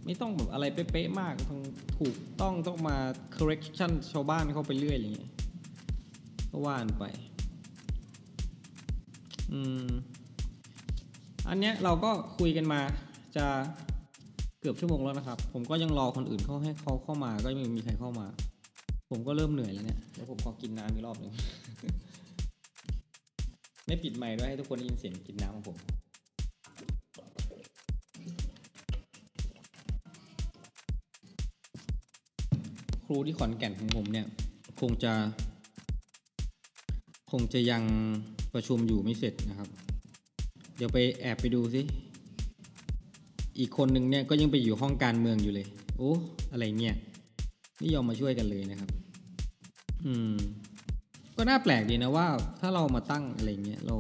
[0.09, 1.61] ไม่ต้องแบบอะไรเป๊ะๆมากต้อง
[1.98, 2.96] ถูกต้องต้องมา
[3.36, 5.30] correction ชาวบ้านเข้าไปเรื่อยอะไรเงี้ย
[6.50, 7.04] ก็ว่านไป
[9.52, 9.86] อืม
[11.48, 12.80] อันเนี้ยเราก็คุยกันมา
[13.36, 13.46] จะ
[14.61, 18.26] เกือบชั่วโมงแล้วนะครับ ผมก็ยังรอคนอื่นเขาให้เขาเข้ามาก็ยังไม่มีใครเข้ามา
[19.11, 21.32] ผมก็เริ่มเหนื่อยแล้วเนี่ยเดี๋ยวผมขอกินน้ำอีกรอบหนึ่ง
[23.86, 25.76] ไม่ปิดไมค์ด้วยให้ทุกคนได้ยินเสียงกินน้ำของผม
[33.11, 34.26] ครูที่ขอนแก่นของผมเนี่ย
[34.80, 35.12] คงจะ
[37.30, 37.82] คงจะยัง
[38.54, 39.68] ประชุมอยู่ไม่เสร็จนะครับ
[40.76, 41.82] เดี๋ยวไปแอบไปดูสิ
[43.59, 46.12] อีกคนหนึ่งเนี่ยก็ยังไปอยู่ห้องการเมืองอยู่เลย โอ้
[46.52, 46.94] อะไรเนี่ย
[47.78, 48.90] ไม่ยอมมาช่วยกันเลยนะครับ
[50.04, 50.34] อืม
[51.36, 52.26] ก็น่าแปลกดีนะว่า
[52.61, 53.96] ถ้าเรามาตั้งอะไรเงี้ยเรา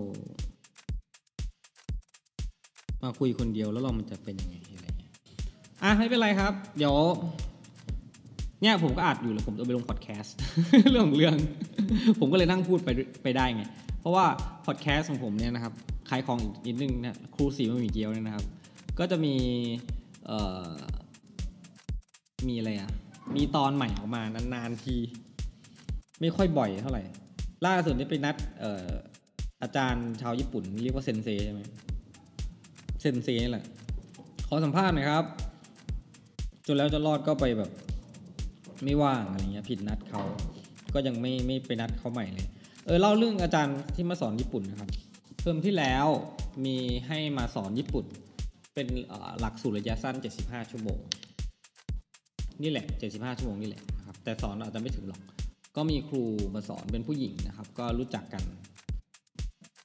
[3.02, 5.12] มาคุยคนเดียวแล้วเรามันจะเป็นยังไงอะไรเงี้ย
[5.82, 6.96] อะไม่เป็นไรครับ เดี๋ยว
[8.62, 10.36] เนี่ยผมก็อัดอยู่แล้วผมจะไปลงพอดแคสต์
[10.90, 11.36] เรื่องเรื่อง
[12.20, 12.88] ผมก็เลยนั่งพูดไป
[13.22, 13.62] ไปได้ไง
[14.00, 14.24] เพราะว่า
[14.66, 15.72] พอดแคสต์ของผมเนี่ยนะครับ
[16.10, 18.44] ขายของอีกนิดนึงนะครูสีมันมีเกียวเนี่ยนะครับ
[18.98, 19.34] ก็จะมี
[20.26, 20.38] เอ่
[20.68, 20.70] อ
[22.48, 22.90] มีอะไรอะ
[23.36, 24.96] มีตอนใหม่ออกมานานๆที
[26.20, 27.02] ไม่ค่อยบ่อยเท่าไหร่
[27.66, 28.88] ล่าสุดนี่ไปนัดเอ่อ
[29.62, 31.60] อาจารย์ชาวญี่ปุ่น เรียกว่าเซนเซใช่ไหม
[33.00, 33.64] เซนเซนี่แหละ
[34.48, 35.24] ขอสัมภาษณ์หน่อยครับ
[36.66, 37.70] จนแล้วจะรอดก็ไปแบบ
[38.84, 40.22] ไม่ว่างอะไรเงี้ยผิดนัดเขา
[40.94, 42.46] ก็ยังไม่ไม่ไปนัดเขาใหม่เลย
[42.86, 44.90] เออเล่าเรื่องอาจารย์ที่มาสอนญี่ปุ่นนะครับ
[45.40, 46.06] เทอมที่แล้ว
[46.64, 46.76] มี
[47.06, 48.04] ให้มาสอนญี่ปุ่น
[48.74, 48.86] เป็น
[49.40, 50.98] หลักสูตรระยะสั้น 75 ชั่วโมง
[52.62, 55.20] นี่แหละ 75 ชั่วโมงนี่แหละนะครับแต่สอนอาจจะไม่ถึงหรอก
[55.76, 56.24] ก็มีครู
[56.54, 58.42] มาสอนเป็นผู้หญิงนะครับ ก็รู้จักกัน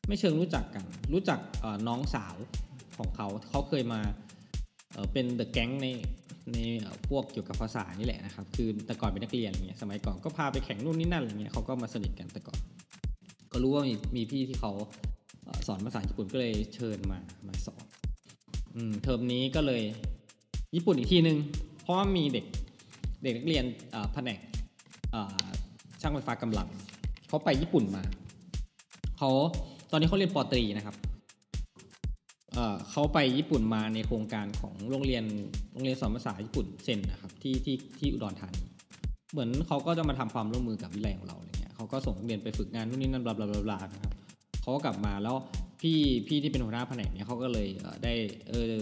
[0.07, 1.39] ไม่เชิงรู้จักกัน รู้จัก
[1.87, 2.35] น้องสาว
[2.97, 4.01] ของเขาเขาเคยมา
[4.93, 5.87] เเป็นเดอะแก๊งใน
[6.51, 6.57] ใน
[7.07, 12.59] พวกเกี่ยวกับภาษานี่แหละนะครับ คือแต่ก่อนเป็นนักเรียนอย่างเงี้ยสมัยก่อนก็พาไปแข่งนู่นนี่นั่นอะไรเงี้ยเขาก็มาสนิทกันแต่ก่อน
[13.51, 14.71] ก็รู้ว่ามีมีพี่ที่เขา
[15.67, 17.83] สอนภาษาญี่ปุ่นก็เลยเชิญมามาสอน
[18.75, 19.81] อืมเทอมนี้ก็เลย
[20.75, 21.37] ญี่ปุ่นอีกทีนึง
[21.81, 22.45] เพราะว่ามีเด็ก
[23.23, 23.65] เด็กนักเรียน
[24.13, 24.39] แผนก
[26.01, 26.67] ช่างไฟฟ้ากำลัง
[27.27, 28.03] เขาไปญี่ปุ่นมา
[29.17, 29.29] เขา
[29.91, 30.95] ตอนนี้เขาเรียนปอตรีนะครับ
[32.91, 35.23] เขาไปญี่ปุ่นมาในโครงการของโรงเรียน
[35.71, 38.63] โรงเรียนสอนภาษาญี่ปุ่นเซนนะครับที่ที่ที่อุดรธานี
[39.31, 44.13] เหมือนเขาก็จะมาทำความร่วมมือกับวิทยาลัยของเราอะไรเงี้ยเขาก็ส่งนักเรียนไปฝึกงานนู่นนี่นั่นบลาบลาบลาบลานะครับ
[44.61, 45.35] เขาก็กลับมาแล้ว
[45.81, 45.97] พี่
[46.27, 47.67] พี่ที่เป็นหัวหน้าแผนกเนี่ยเขาก็เลย
[48.03, 48.13] ได้
[48.49, 48.77] เออ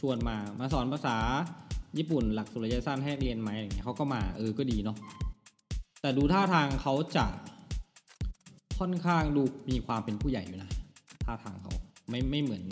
[0.00, 1.16] ชวนมามาสอนภาษา
[1.98, 4.96] ญี่ปุ่นหลักสูตรระยะสั้นให้เรียนไหมอะไรเงี้ยเขาก็มาเออก็ดีเนาะ
[6.00, 7.26] แต่ดูท่าทางเขาจะ
[8.78, 10.70] ค่อนข้างดูมีความเป็นผู้ใหญ่อยู่นะ
[11.26, 11.72] ท่าทางเขา
[12.10, 12.62] ไม่ไม่เหมือน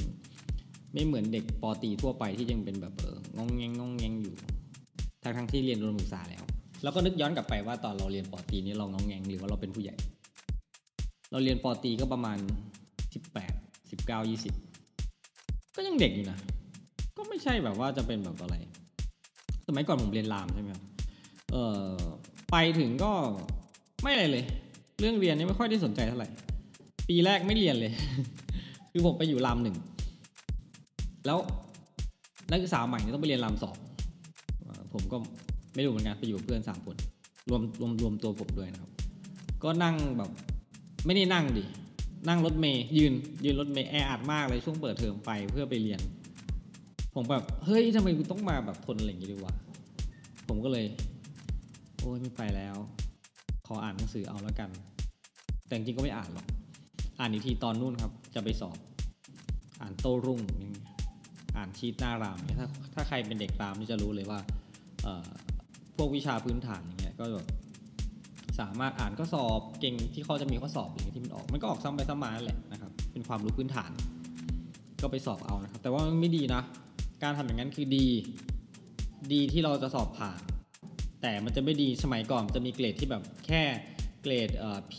[0.95, 4.35] ไม่เหมือนเด็กปอตีทั่วไปที่ยังเป็นแบบเอองงแงงงงแงงอยู่
[5.23, 6.43] ทั้งทั้งที่เรียนรวมศึกษาแล้ว
[6.83, 9.97] แล้วก็นึกย้อนกลับไปว่าตอนเราเรียนปอตีนี่เรางงแงงหรือว่าเราเป็นผู้ใหญ่
[11.31, 12.39] เราเรียนปอตีก็ประมาณ
[13.15, 13.53] สิบแปด
[13.91, 14.55] สิบเก้ายี่สิบ
[15.77, 16.39] ก็ยังเด็กอยู่นะ
[17.17, 18.57] ก็ไม่ใช่แบบว่าจะเป็นแบบอะไร
[19.67, 20.83] สมัยก่อนผมเรียนรามใช่ไหมครับ
[21.53, 21.97] เออ
[22.53, 23.13] ไปถึงก็
[24.03, 24.45] ไม่อะไรเลย
[25.01, 26.29] เรื่องเรียนนี่ไม่ค่อยได้สนใจเท่าไหร่
[27.09, 27.93] ปีแรกไม่เรียนเลย
[28.93, 29.77] คือผมไปอยู่รามหนึ่ง
[31.27, 31.39] แล้ว
[32.51, 33.77] นักศึกษาใหม่เนี่ยต้องไปเรียนรามสอง
[34.93, 35.17] ผมก็
[35.75, 36.97] ไม่รู้เหมือนกันไปอยู่กับเพื่อนสามคน
[37.49, 38.91] รวมรวมรวมตัวผมด้วยนะครับ
[39.63, 40.31] ก็นั่งแบบ
[41.07, 41.65] ไม่ได้นั่งดิ
[42.29, 43.13] นั่งรถเมย์ยืน
[43.45, 46.01] ยืนรถเมย์แออัดมากเลยช่วงเปิดเทอมไปเพื่อไปเรียน
[47.15, 49.55] ผมแบบเฮ้ยทำไมกูต้องมาแบบทนอะไรอย่างงี้ด้วยวะ
[50.49, 50.87] ผมก็เลย
[51.99, 52.77] โอ้ยไม่ไปแล้ว
[53.67, 54.71] ขออ่านหนังสือเอาแล้วกัน
[55.67, 56.47] แต่จริงก็ไม่อ่านหรอก
[57.19, 58.77] อ่านอีกทีตอนนู่นครับ จะไปสอบ
[59.81, 60.73] อ่านโต้รุ่งนี่
[61.57, 64.41] อ่านชีตหน้ารามเนี่ยถ้าถ้าใครเป็นเด็กรามนี่จะรู้เลยว่า
[65.97, 67.47] พวกวิชาพื้นฐานอย่างเงี้ยก็แบบ
[68.61, 73.91] สามารถอ่านข้อสอบเก่งที่เขาจะมีข้อสอบอย่างเงี้ยที่มันออก มันก็ออกซ้ำไปซ้ำมาแหละนะครับ เป็นความรู้พื้นฐาน
[75.03, 76.63] ก็ไปสอบเอานะครับ แต่ว่ามันไม่ดีนะ
[77.23, 78.07] การทำอย่างนั้นคือดี
[79.33, 80.41] ดีที่เราจะสอบผ่าน
[81.23, 83.63] แต่มันจะไม่ดีสมัยก่อนจะมีเกรดที่แบบแค่
[84.23, 84.97] เกรดเอ่อ P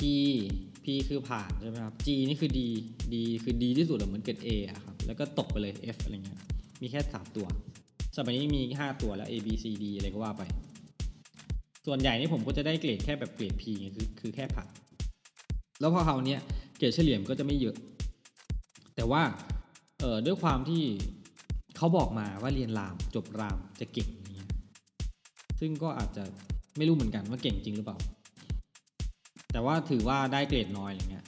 [1.07, 2.67] คือผ่านใช่ไหมครับ G นี่คือดี
[3.13, 6.39] ดีคือดีที่สุดเหมือนเกรด A อะครับ แล้วก็ตกไปเลย F อะไรเงี้ย
[6.81, 7.47] มีแค่สามตัว
[8.17, 10.43] สมัยนี้มีห้าตัวแล้ว A B C D อะไรก็ว่าไป
[11.85, 14.69] ส่วนใหญ่นี่ผมก็จะได้เกรดแค่แบบเกรด P ไงคือคือแค่ผ่าน
[15.79, 16.41] แล้วพอคราวเนี้ย
[16.77, 17.75] เกรดเฉลี่ยมก็จะไม่เยอะ
[18.95, 19.21] แต่ว่า
[19.99, 20.83] เออด้วยความที่
[21.77, 24.49] เขาบอกมาว่าเรียนรามจบรามจะเก่งอย่างเงี้ย
[25.59, 26.23] ซึ่งก็อาจจะ
[26.77, 27.97] ไม่รู้เหมือนกันว่าเก่งจริงหรือเปล่า
[29.59, 31.25] แต่ว่าถือว่าได้เกรดน้อยอะไรเงี้ย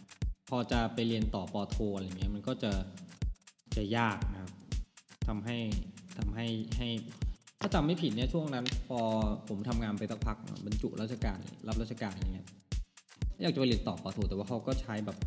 [0.49, 2.71] พอจะไปเรียนต่อปอโทอะไรเงี้ยมันก็จะ
[3.75, 4.51] จะยากนะครับ
[5.27, 5.57] ทำให้
[6.17, 6.45] ทำให้
[6.77, 6.87] ให้
[7.59, 8.99] ถ้าจำไม่ผิดเนี่ยช่วงนั้น พอ
[9.49, 12.47] ผมทำงานไปสักพักบรรจุราชการรับราชการอย่างเงี้ย
[13.41, 15.17] อยากจะไปเรียนต่อปอโทแต่ว่าเขาก็ใช้แบบ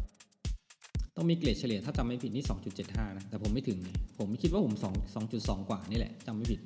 [1.16, 2.44] ต้องมีเกรดเฉลี่ยถ้าจำไม่ผิดนี่
[2.80, 3.78] 2.75 นะ แต่ผมไม่ถึง
[4.18, 4.74] ผมคิดว่าผม
[5.14, 5.14] 2
[5.58, 6.60] 2.2 กว่านี่แหละจำไม่ผิด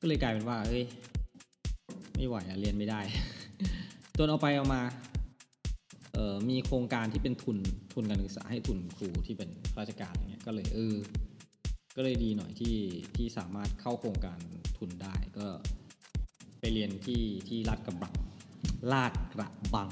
[0.00, 0.84] ก็เลยกลายเป็นว่าเอ้ย
[2.16, 3.00] ไม่ไหวอะเรียนไม่ได้
[4.18, 4.82] จนเอาไปเอามา
[6.50, 7.58] มีโครงการที่เป็นทุน
[7.94, 10.96] ทุนการศึกษาให้ทุนครูที่เป็นข้าราชการอย่างเงี้ยก็เลยเออ
[11.96, 12.76] ก็เลยดีหน่อยที่
[13.16, 14.38] ที่สามารถเข้าโครงการ
[14.78, 15.46] ทุนได้ก็
[16.60, 18.14] ไปเรียนที่ที่ลาดกระบัง
[18.92, 19.90] ลาดกระบัง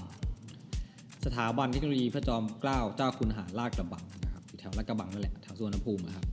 [1.25, 6.27] สถาบันเทคโนโลยีพระจอมเกล้าเจ้าคุณหารลาดกระบังนะครับอยู่แถวลาดกระบังนั่นแหละแถวสวรรณภูมินะครับ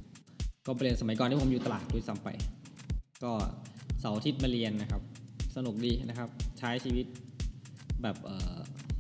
[0.66, 2.30] ก็ไปเรียนสมัยก่อนที่ผมอยู่ตลาดด้วยซ้ำไป
[3.24, 3.32] ก็
[4.00, 5.02] เสาร์อาทิตย์มาเรียนนะครับ
[5.56, 6.30] สนุกดีนะครับ
[6.60, 7.06] ใช้ชีวิต
[8.02, 8.56] แบบเออ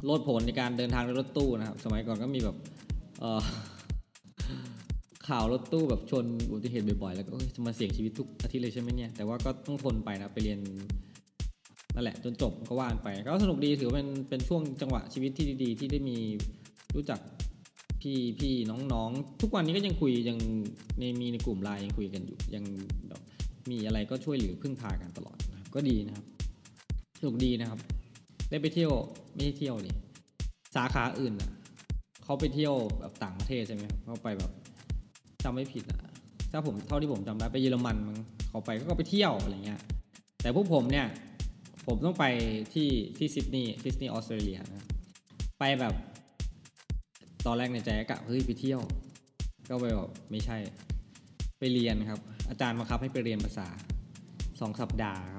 [0.09, 2.57] ลดผนในการเดินทางในรถตู้นะครับ สมัยก่อนก็มีแบบ
[5.27, 10.59] ข่าวรถตู้แบบชนอุบัติเหตุบ่อยๆ แล้วก็จะมาเสี่ยงชีวิตทุกอาทิตย์เลยใช่ไหมเนี่ย แต่ว่าก็ต้องทนไปนะ ไปเรียน
[11.95, 16.17] นั่นแหละจนจบก็ว่านไป ก็สนุกดีถือว่าเป็นเป็นช่วงจังหวะชีวิตที่ดีๆ ที่ได้มี
[16.95, 17.19] รู้จัก
[18.01, 18.53] พี่พี่
[18.93, 20.37] น้องๆ ทุกวันนี้ก็ยังคุยยัง
[20.99, 22.63] ในมีในกลุ่มไลน์ยังคุยกันอยู่ ยัง
[23.69, 26.25] มีอะไรก็ช่วยเหลือพึ่งพากันตลอดนะครับก็ดีนะครับ
[27.19, 27.79] สนุกดีนะครับ
[28.49, 28.91] ได้ไปเที่ยว
[29.33, 29.95] ไม่ใช่เที่ยวนี่
[30.75, 31.51] สาขาอื่นอะ
[32.23, 34.51] เขาไปเที่ยวแบบต่างประเทศใช่ไหมเขาไปแบบ
[35.43, 35.99] จำไม่ผิดอะ
[36.51, 38.17] ถ้าผมเท่าที่ผมจำได้ไปเยอรมันมั้ง
[38.49, 39.81] เขาไปก็ไปเที่ยวอะไรเงี้ย
[40.41, 41.07] แต่พวกผมเนี่ย
[41.87, 42.25] ผมต้องไป
[42.73, 44.85] ที่ที่ซิดนีย์ซิดนีย์ออสเตรเลียนะ
[45.59, 45.93] ไปแบบ
[47.45, 48.81] ตอนแรกในใจก็กะเฮ้ยไปเที่ยว
[49.69, 50.57] ก็ไปแบบไม่ใช่
[51.59, 52.19] ไปเรียนครับ
[52.49, 53.67] อาจารย์บังคับให้ไปเรียนภาษา
[54.59, 55.38] สองสัปดาห์คร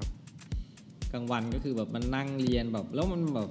[1.13, 3.49] กลางวันก็คือแบบมันนั่งเรียนแบบ แล้วมันแบบ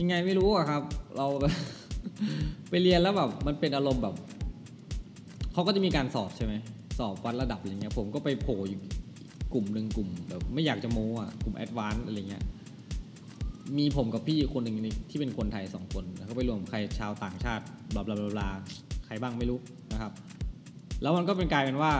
[0.00, 0.82] ยังไงไม่รู้อะครับ
[1.16, 1.52] เราแบบ
[2.70, 4.14] ไปเรียนแล้วแบบมันเป็นอารมณ์แบบ
[5.52, 6.54] เขาก็จะมีการสอบใช่ไหม
[6.98, 8.82] สอบวัดระดับอะไรเงี้ยผมก็ไปโผล่อยู่
[9.54, 12.44] กลุ่มหนึ่งกลุ่มแบบไม่อยากจะโม้อะกลุ่ม advance อะไรเงี้ย
[13.78, 14.76] มีผมกับพี่คนหนึ่ง
[15.10, 18.48] ที่เป็นคนไทยสองคนแล้วก็ไปรวมใครชาวต่างชาติ blah blah blah blah
[19.04, 19.58] ใครบ้างไม่รู้
[19.92, 20.12] นะครับ
[21.02, 21.92] แล้วมันก็เป็นกลายเป็นว่า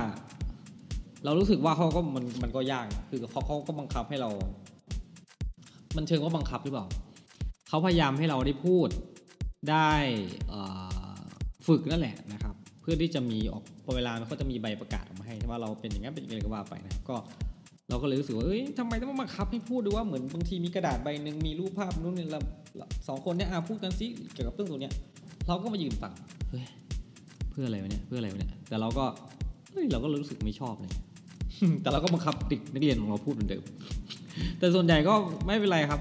[1.24, 4.30] เรารู้สึกว่าเขาก็มันมันก็ยากคือเขาเขาก็บังคับให้เรา
[5.96, 6.86] มันเชิงว่าบังคับหรือเปล่า
[7.68, 8.88] เขาพยายามให้เราได้พูด
[9.70, 9.90] ได้
[11.66, 17.16] ฝึกนั่นแหละนะครับ เพื่อที่จะมีออกพอเวลาเขาจะมีใบประกาศออกมาให้ว่าเราเป็นอย่างนั้นเป็นอย่างไรก็ว่าไปนะครับก็
[17.88, 22.40] เราก็เลยรู้สึกว่าเอ้ยทำไมต้องมาบังคับให้พูดด้วยว่าเหมือนบางทีมีกระดาษใบหนึ่งมีรูปภาพนู่นนี่เรา
[23.08, 24.92] สองคนเนี่ยอะพูดกันซิเกี่ยวกับเรื่องตัวเนี้ย
[25.48, 26.12] เราก็มายืนฟัง
[26.50, 26.64] เฮ้ย
[27.50, 29.04] เพื่ออะไรวะเนี่ยเพื่ออะไรวะเนี่ยแต่เราก็
[29.70, 30.92] เฮ้ยเราก็รู้สึกไม่ชอบเลย
[31.82, 33.62] แต่เราก็บังคับเด็กนักเรียนของเราพูดเหมือนเดิม
[34.58, 35.14] แต่ส่วนใหญ่ก็
[35.46, 36.00] ไม่เป็นไรครับ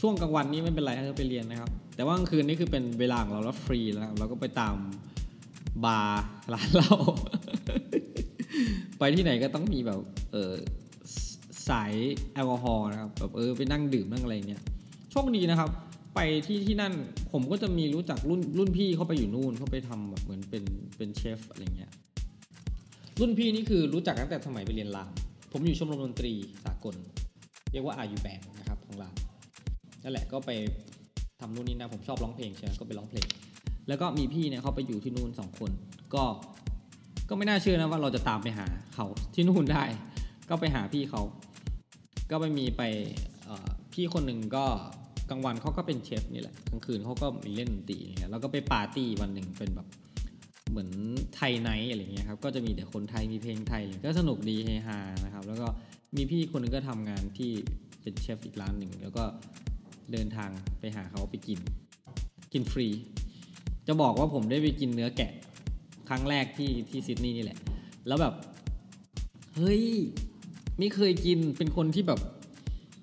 [0.00, 4.76] ช่วงกลางวันนี้ไม่เป็นไรถ้าไปเรียนนะครับ แต่ว่ากลางคืนนี่คือเป็นเวลาของเราแล้วฟรีแล้วครับเราก็ไปตาม
[5.84, 6.94] บาร์ร้านเหล้า
[8.98, 10.00] ไปที่ไหนก็ต้องมีแบบ
[10.32, 10.52] เออ
[11.68, 11.92] สาย
[12.34, 14.62] แอลกอฮอล์นะครับแบบเออไปนั่งดื่มนั่งอะไรเนี้ย
[15.10, 15.70] โชคดีนะครับ
[16.14, 16.92] ไปที่ที่นั่น
[17.32, 20.64] ผมก็จะมีรู้จักรุ่นรุ่นพี่เขาไปอยู่นู่นเขาไปทำแบบเหมือนเป็น
[20.96, 21.90] เป็นเชฟอะไรเงี้ย
[23.20, 25.10] รุ่นพี่นี่คือรู้จักตั้งแต่สมัยไปเรียนราม
[25.52, 26.32] ผมอยู่ชมรมดนตรี
[26.64, 26.94] สากล
[27.76, 29.14] รียกว่าอายุแบนนะครับของราม
[30.02, 30.50] นั่นแหละก็ไป
[31.40, 33.26] ทำนู่นนี่นะผมชอบร้องเพลงใช่ไหมก็ไปร้องเพลง
[33.88, 35.70] แล้วก็มีพี่เนี่ยเขาไปอยู่ที่นู่นสองคน
[36.14, 36.24] ก็
[37.28, 39.84] ก็ไม่น่าเชื่อนะว่าเราจะตามไปหาเขาที่นู่นได้
[40.48, 41.22] ก็ไปหาพี่เขา
[42.30, 42.82] ก็ไปมีไป
[43.92, 44.64] พี่คนหนึ่งก็
[45.30, 49.86] กลางวันเขาก็เป็นเชฟนี่แหละกลางคืนเขาก็มีเล่นดนตรีอย่างเงี้ยแล้วก็ไปปาร์ตี้วันหนึ่งเป็นแบบ
[50.70, 50.90] เหมือน
[51.36, 55.68] ไทยไนท์อะไรเงี้ยครับก็จะมีแต่คนไทยมีเพลงไทยก็สนุกดีเฮฮานะครับ แล้วก็
[56.16, 57.50] มีพี่คนหนึงก็ทำงานที่
[58.02, 59.24] เป็นเชฟอีกร้านหนึ่งแล้วก็
[60.12, 60.50] เดินทาง
[60.80, 61.58] ไปหาเขาไปกิน
[62.52, 62.88] กินฟรี
[63.86, 65.32] จะบอกว่าผมได้ไปกินเนื้อแกะ
[66.08, 67.58] ครั้งแรกที่ที่ซิดนีย์นี่แหละ
[68.06, 68.34] แล้วแบบ
[69.56, 69.84] เฮ้ย
[70.78, 72.20] ไม่เคยกินเป็นคนที่แบบ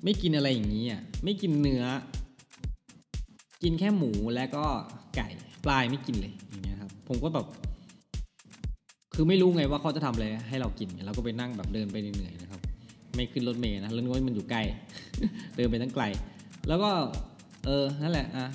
[0.03, 1.83] ไม่กินอะไรอย่างนี้อะไม่กินเนื้อ
[3.63, 4.65] กินแค่หมูแล้วก็
[5.15, 5.27] ไก่
[5.65, 7.45] ปลายไม่กินเลยอย่างเงี้ยครับ ผมก็แบบ
[9.13, 12.61] คือไม่รู้ไงว่าเขาจะทำอะไรให้เรากินเราก็ไปนั่งแบบเดินไปเหนื่อยๆนะครับ
[13.15, 14.61] ไม่ขึ้นรถเมล์นะแล้วนึกว่ามันอยู่ใกล้
[15.55, 16.05] เดินไปตั้งไกล
[16.67, 16.89] แล้วก็
[17.65, 18.45] เออ นั่นแหละ อะ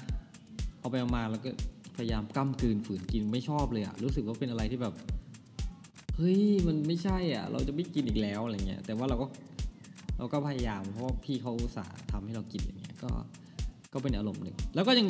[0.81, 1.51] เอาไปเอามาแล้วก็
[1.97, 4.95] พยายามก้ำกลืนฝืนกินไม่ชอบเลยอะรู้สึกว่าเป็นอะไรที่แบบ
[6.17, 9.27] เฮ้ย มันไม่ใช่อะ เราจะไม่กินอีกแล้วอะไรเงี้ย แต่ว่าเราก็
[10.19, 13.11] เราก็พยายาม เพราะว่าพี่เขาอุตส่าห์ทำให้เรากินอย่างเงี้ย ก็
[13.93, 15.09] ก็เป็นอารมณ์หนึ่ง แล้วก็ยัง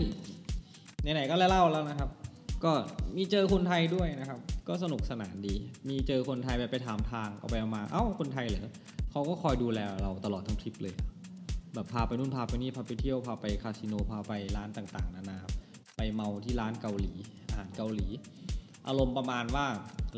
[1.02, 2.10] ไหนๆก็เล่าแล้วนะครับ
[2.64, 2.72] ก็
[3.16, 4.38] มีเจอคนไทยด้วยนะครับ
[4.68, 5.54] ก็สนุกสนานดี
[5.88, 8.70] มีเจอคนไทยแบบไปถามทางเอาไปเอามา เอ้า คนไทยเหรอ
[9.18, 10.94] เขาก็คอยดูแลเราตลอดทั้งทริปเลย
[11.74, 15.52] แบบพาไปนู่นพาไปนี่พาไปเที่ยวพาไปคาสิโนพาไปร้านต่างๆนานาครับ
[15.96, 17.12] ไปเมาที่ร้านเกาหลี
[17.48, 18.06] อาหารเกาหลี
[18.86, 19.66] อารมณ์ประมาณว่า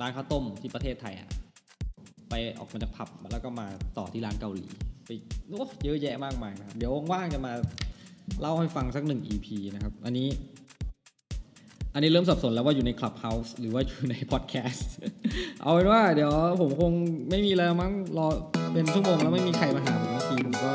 [0.00, 1.28] ร้านข้าวต้มที่ประเทศไทยอะ
[2.30, 3.66] ไปออกมาจากผับแล้วก็มา
[3.98, 4.66] ต่อที่ร้านเกาหลี
[5.06, 5.10] ไป
[5.48, 7.52] โอ้เยอะแยะมากมายนะครับเดี๋ยวว่างๆจะมา
[8.40, 10.28] เล่าให้ฟังสักหนึ่ง EP นะครับ อันนี้
[11.94, 14.88] อันนี้เริ่มสับสนแล้วว่าอยู่ใน Clubhouse หรือว่าอยู่ในพอดแคสต์
[15.62, 16.92] เอาเป็นว่าเดี๋ยวผมคง
[17.30, 18.26] ไม่มีแล้วมั้งรอ
[18.72, 20.70] เป็นชั่วโมงแล้วไม่มีใครมาหาผมทีผมก็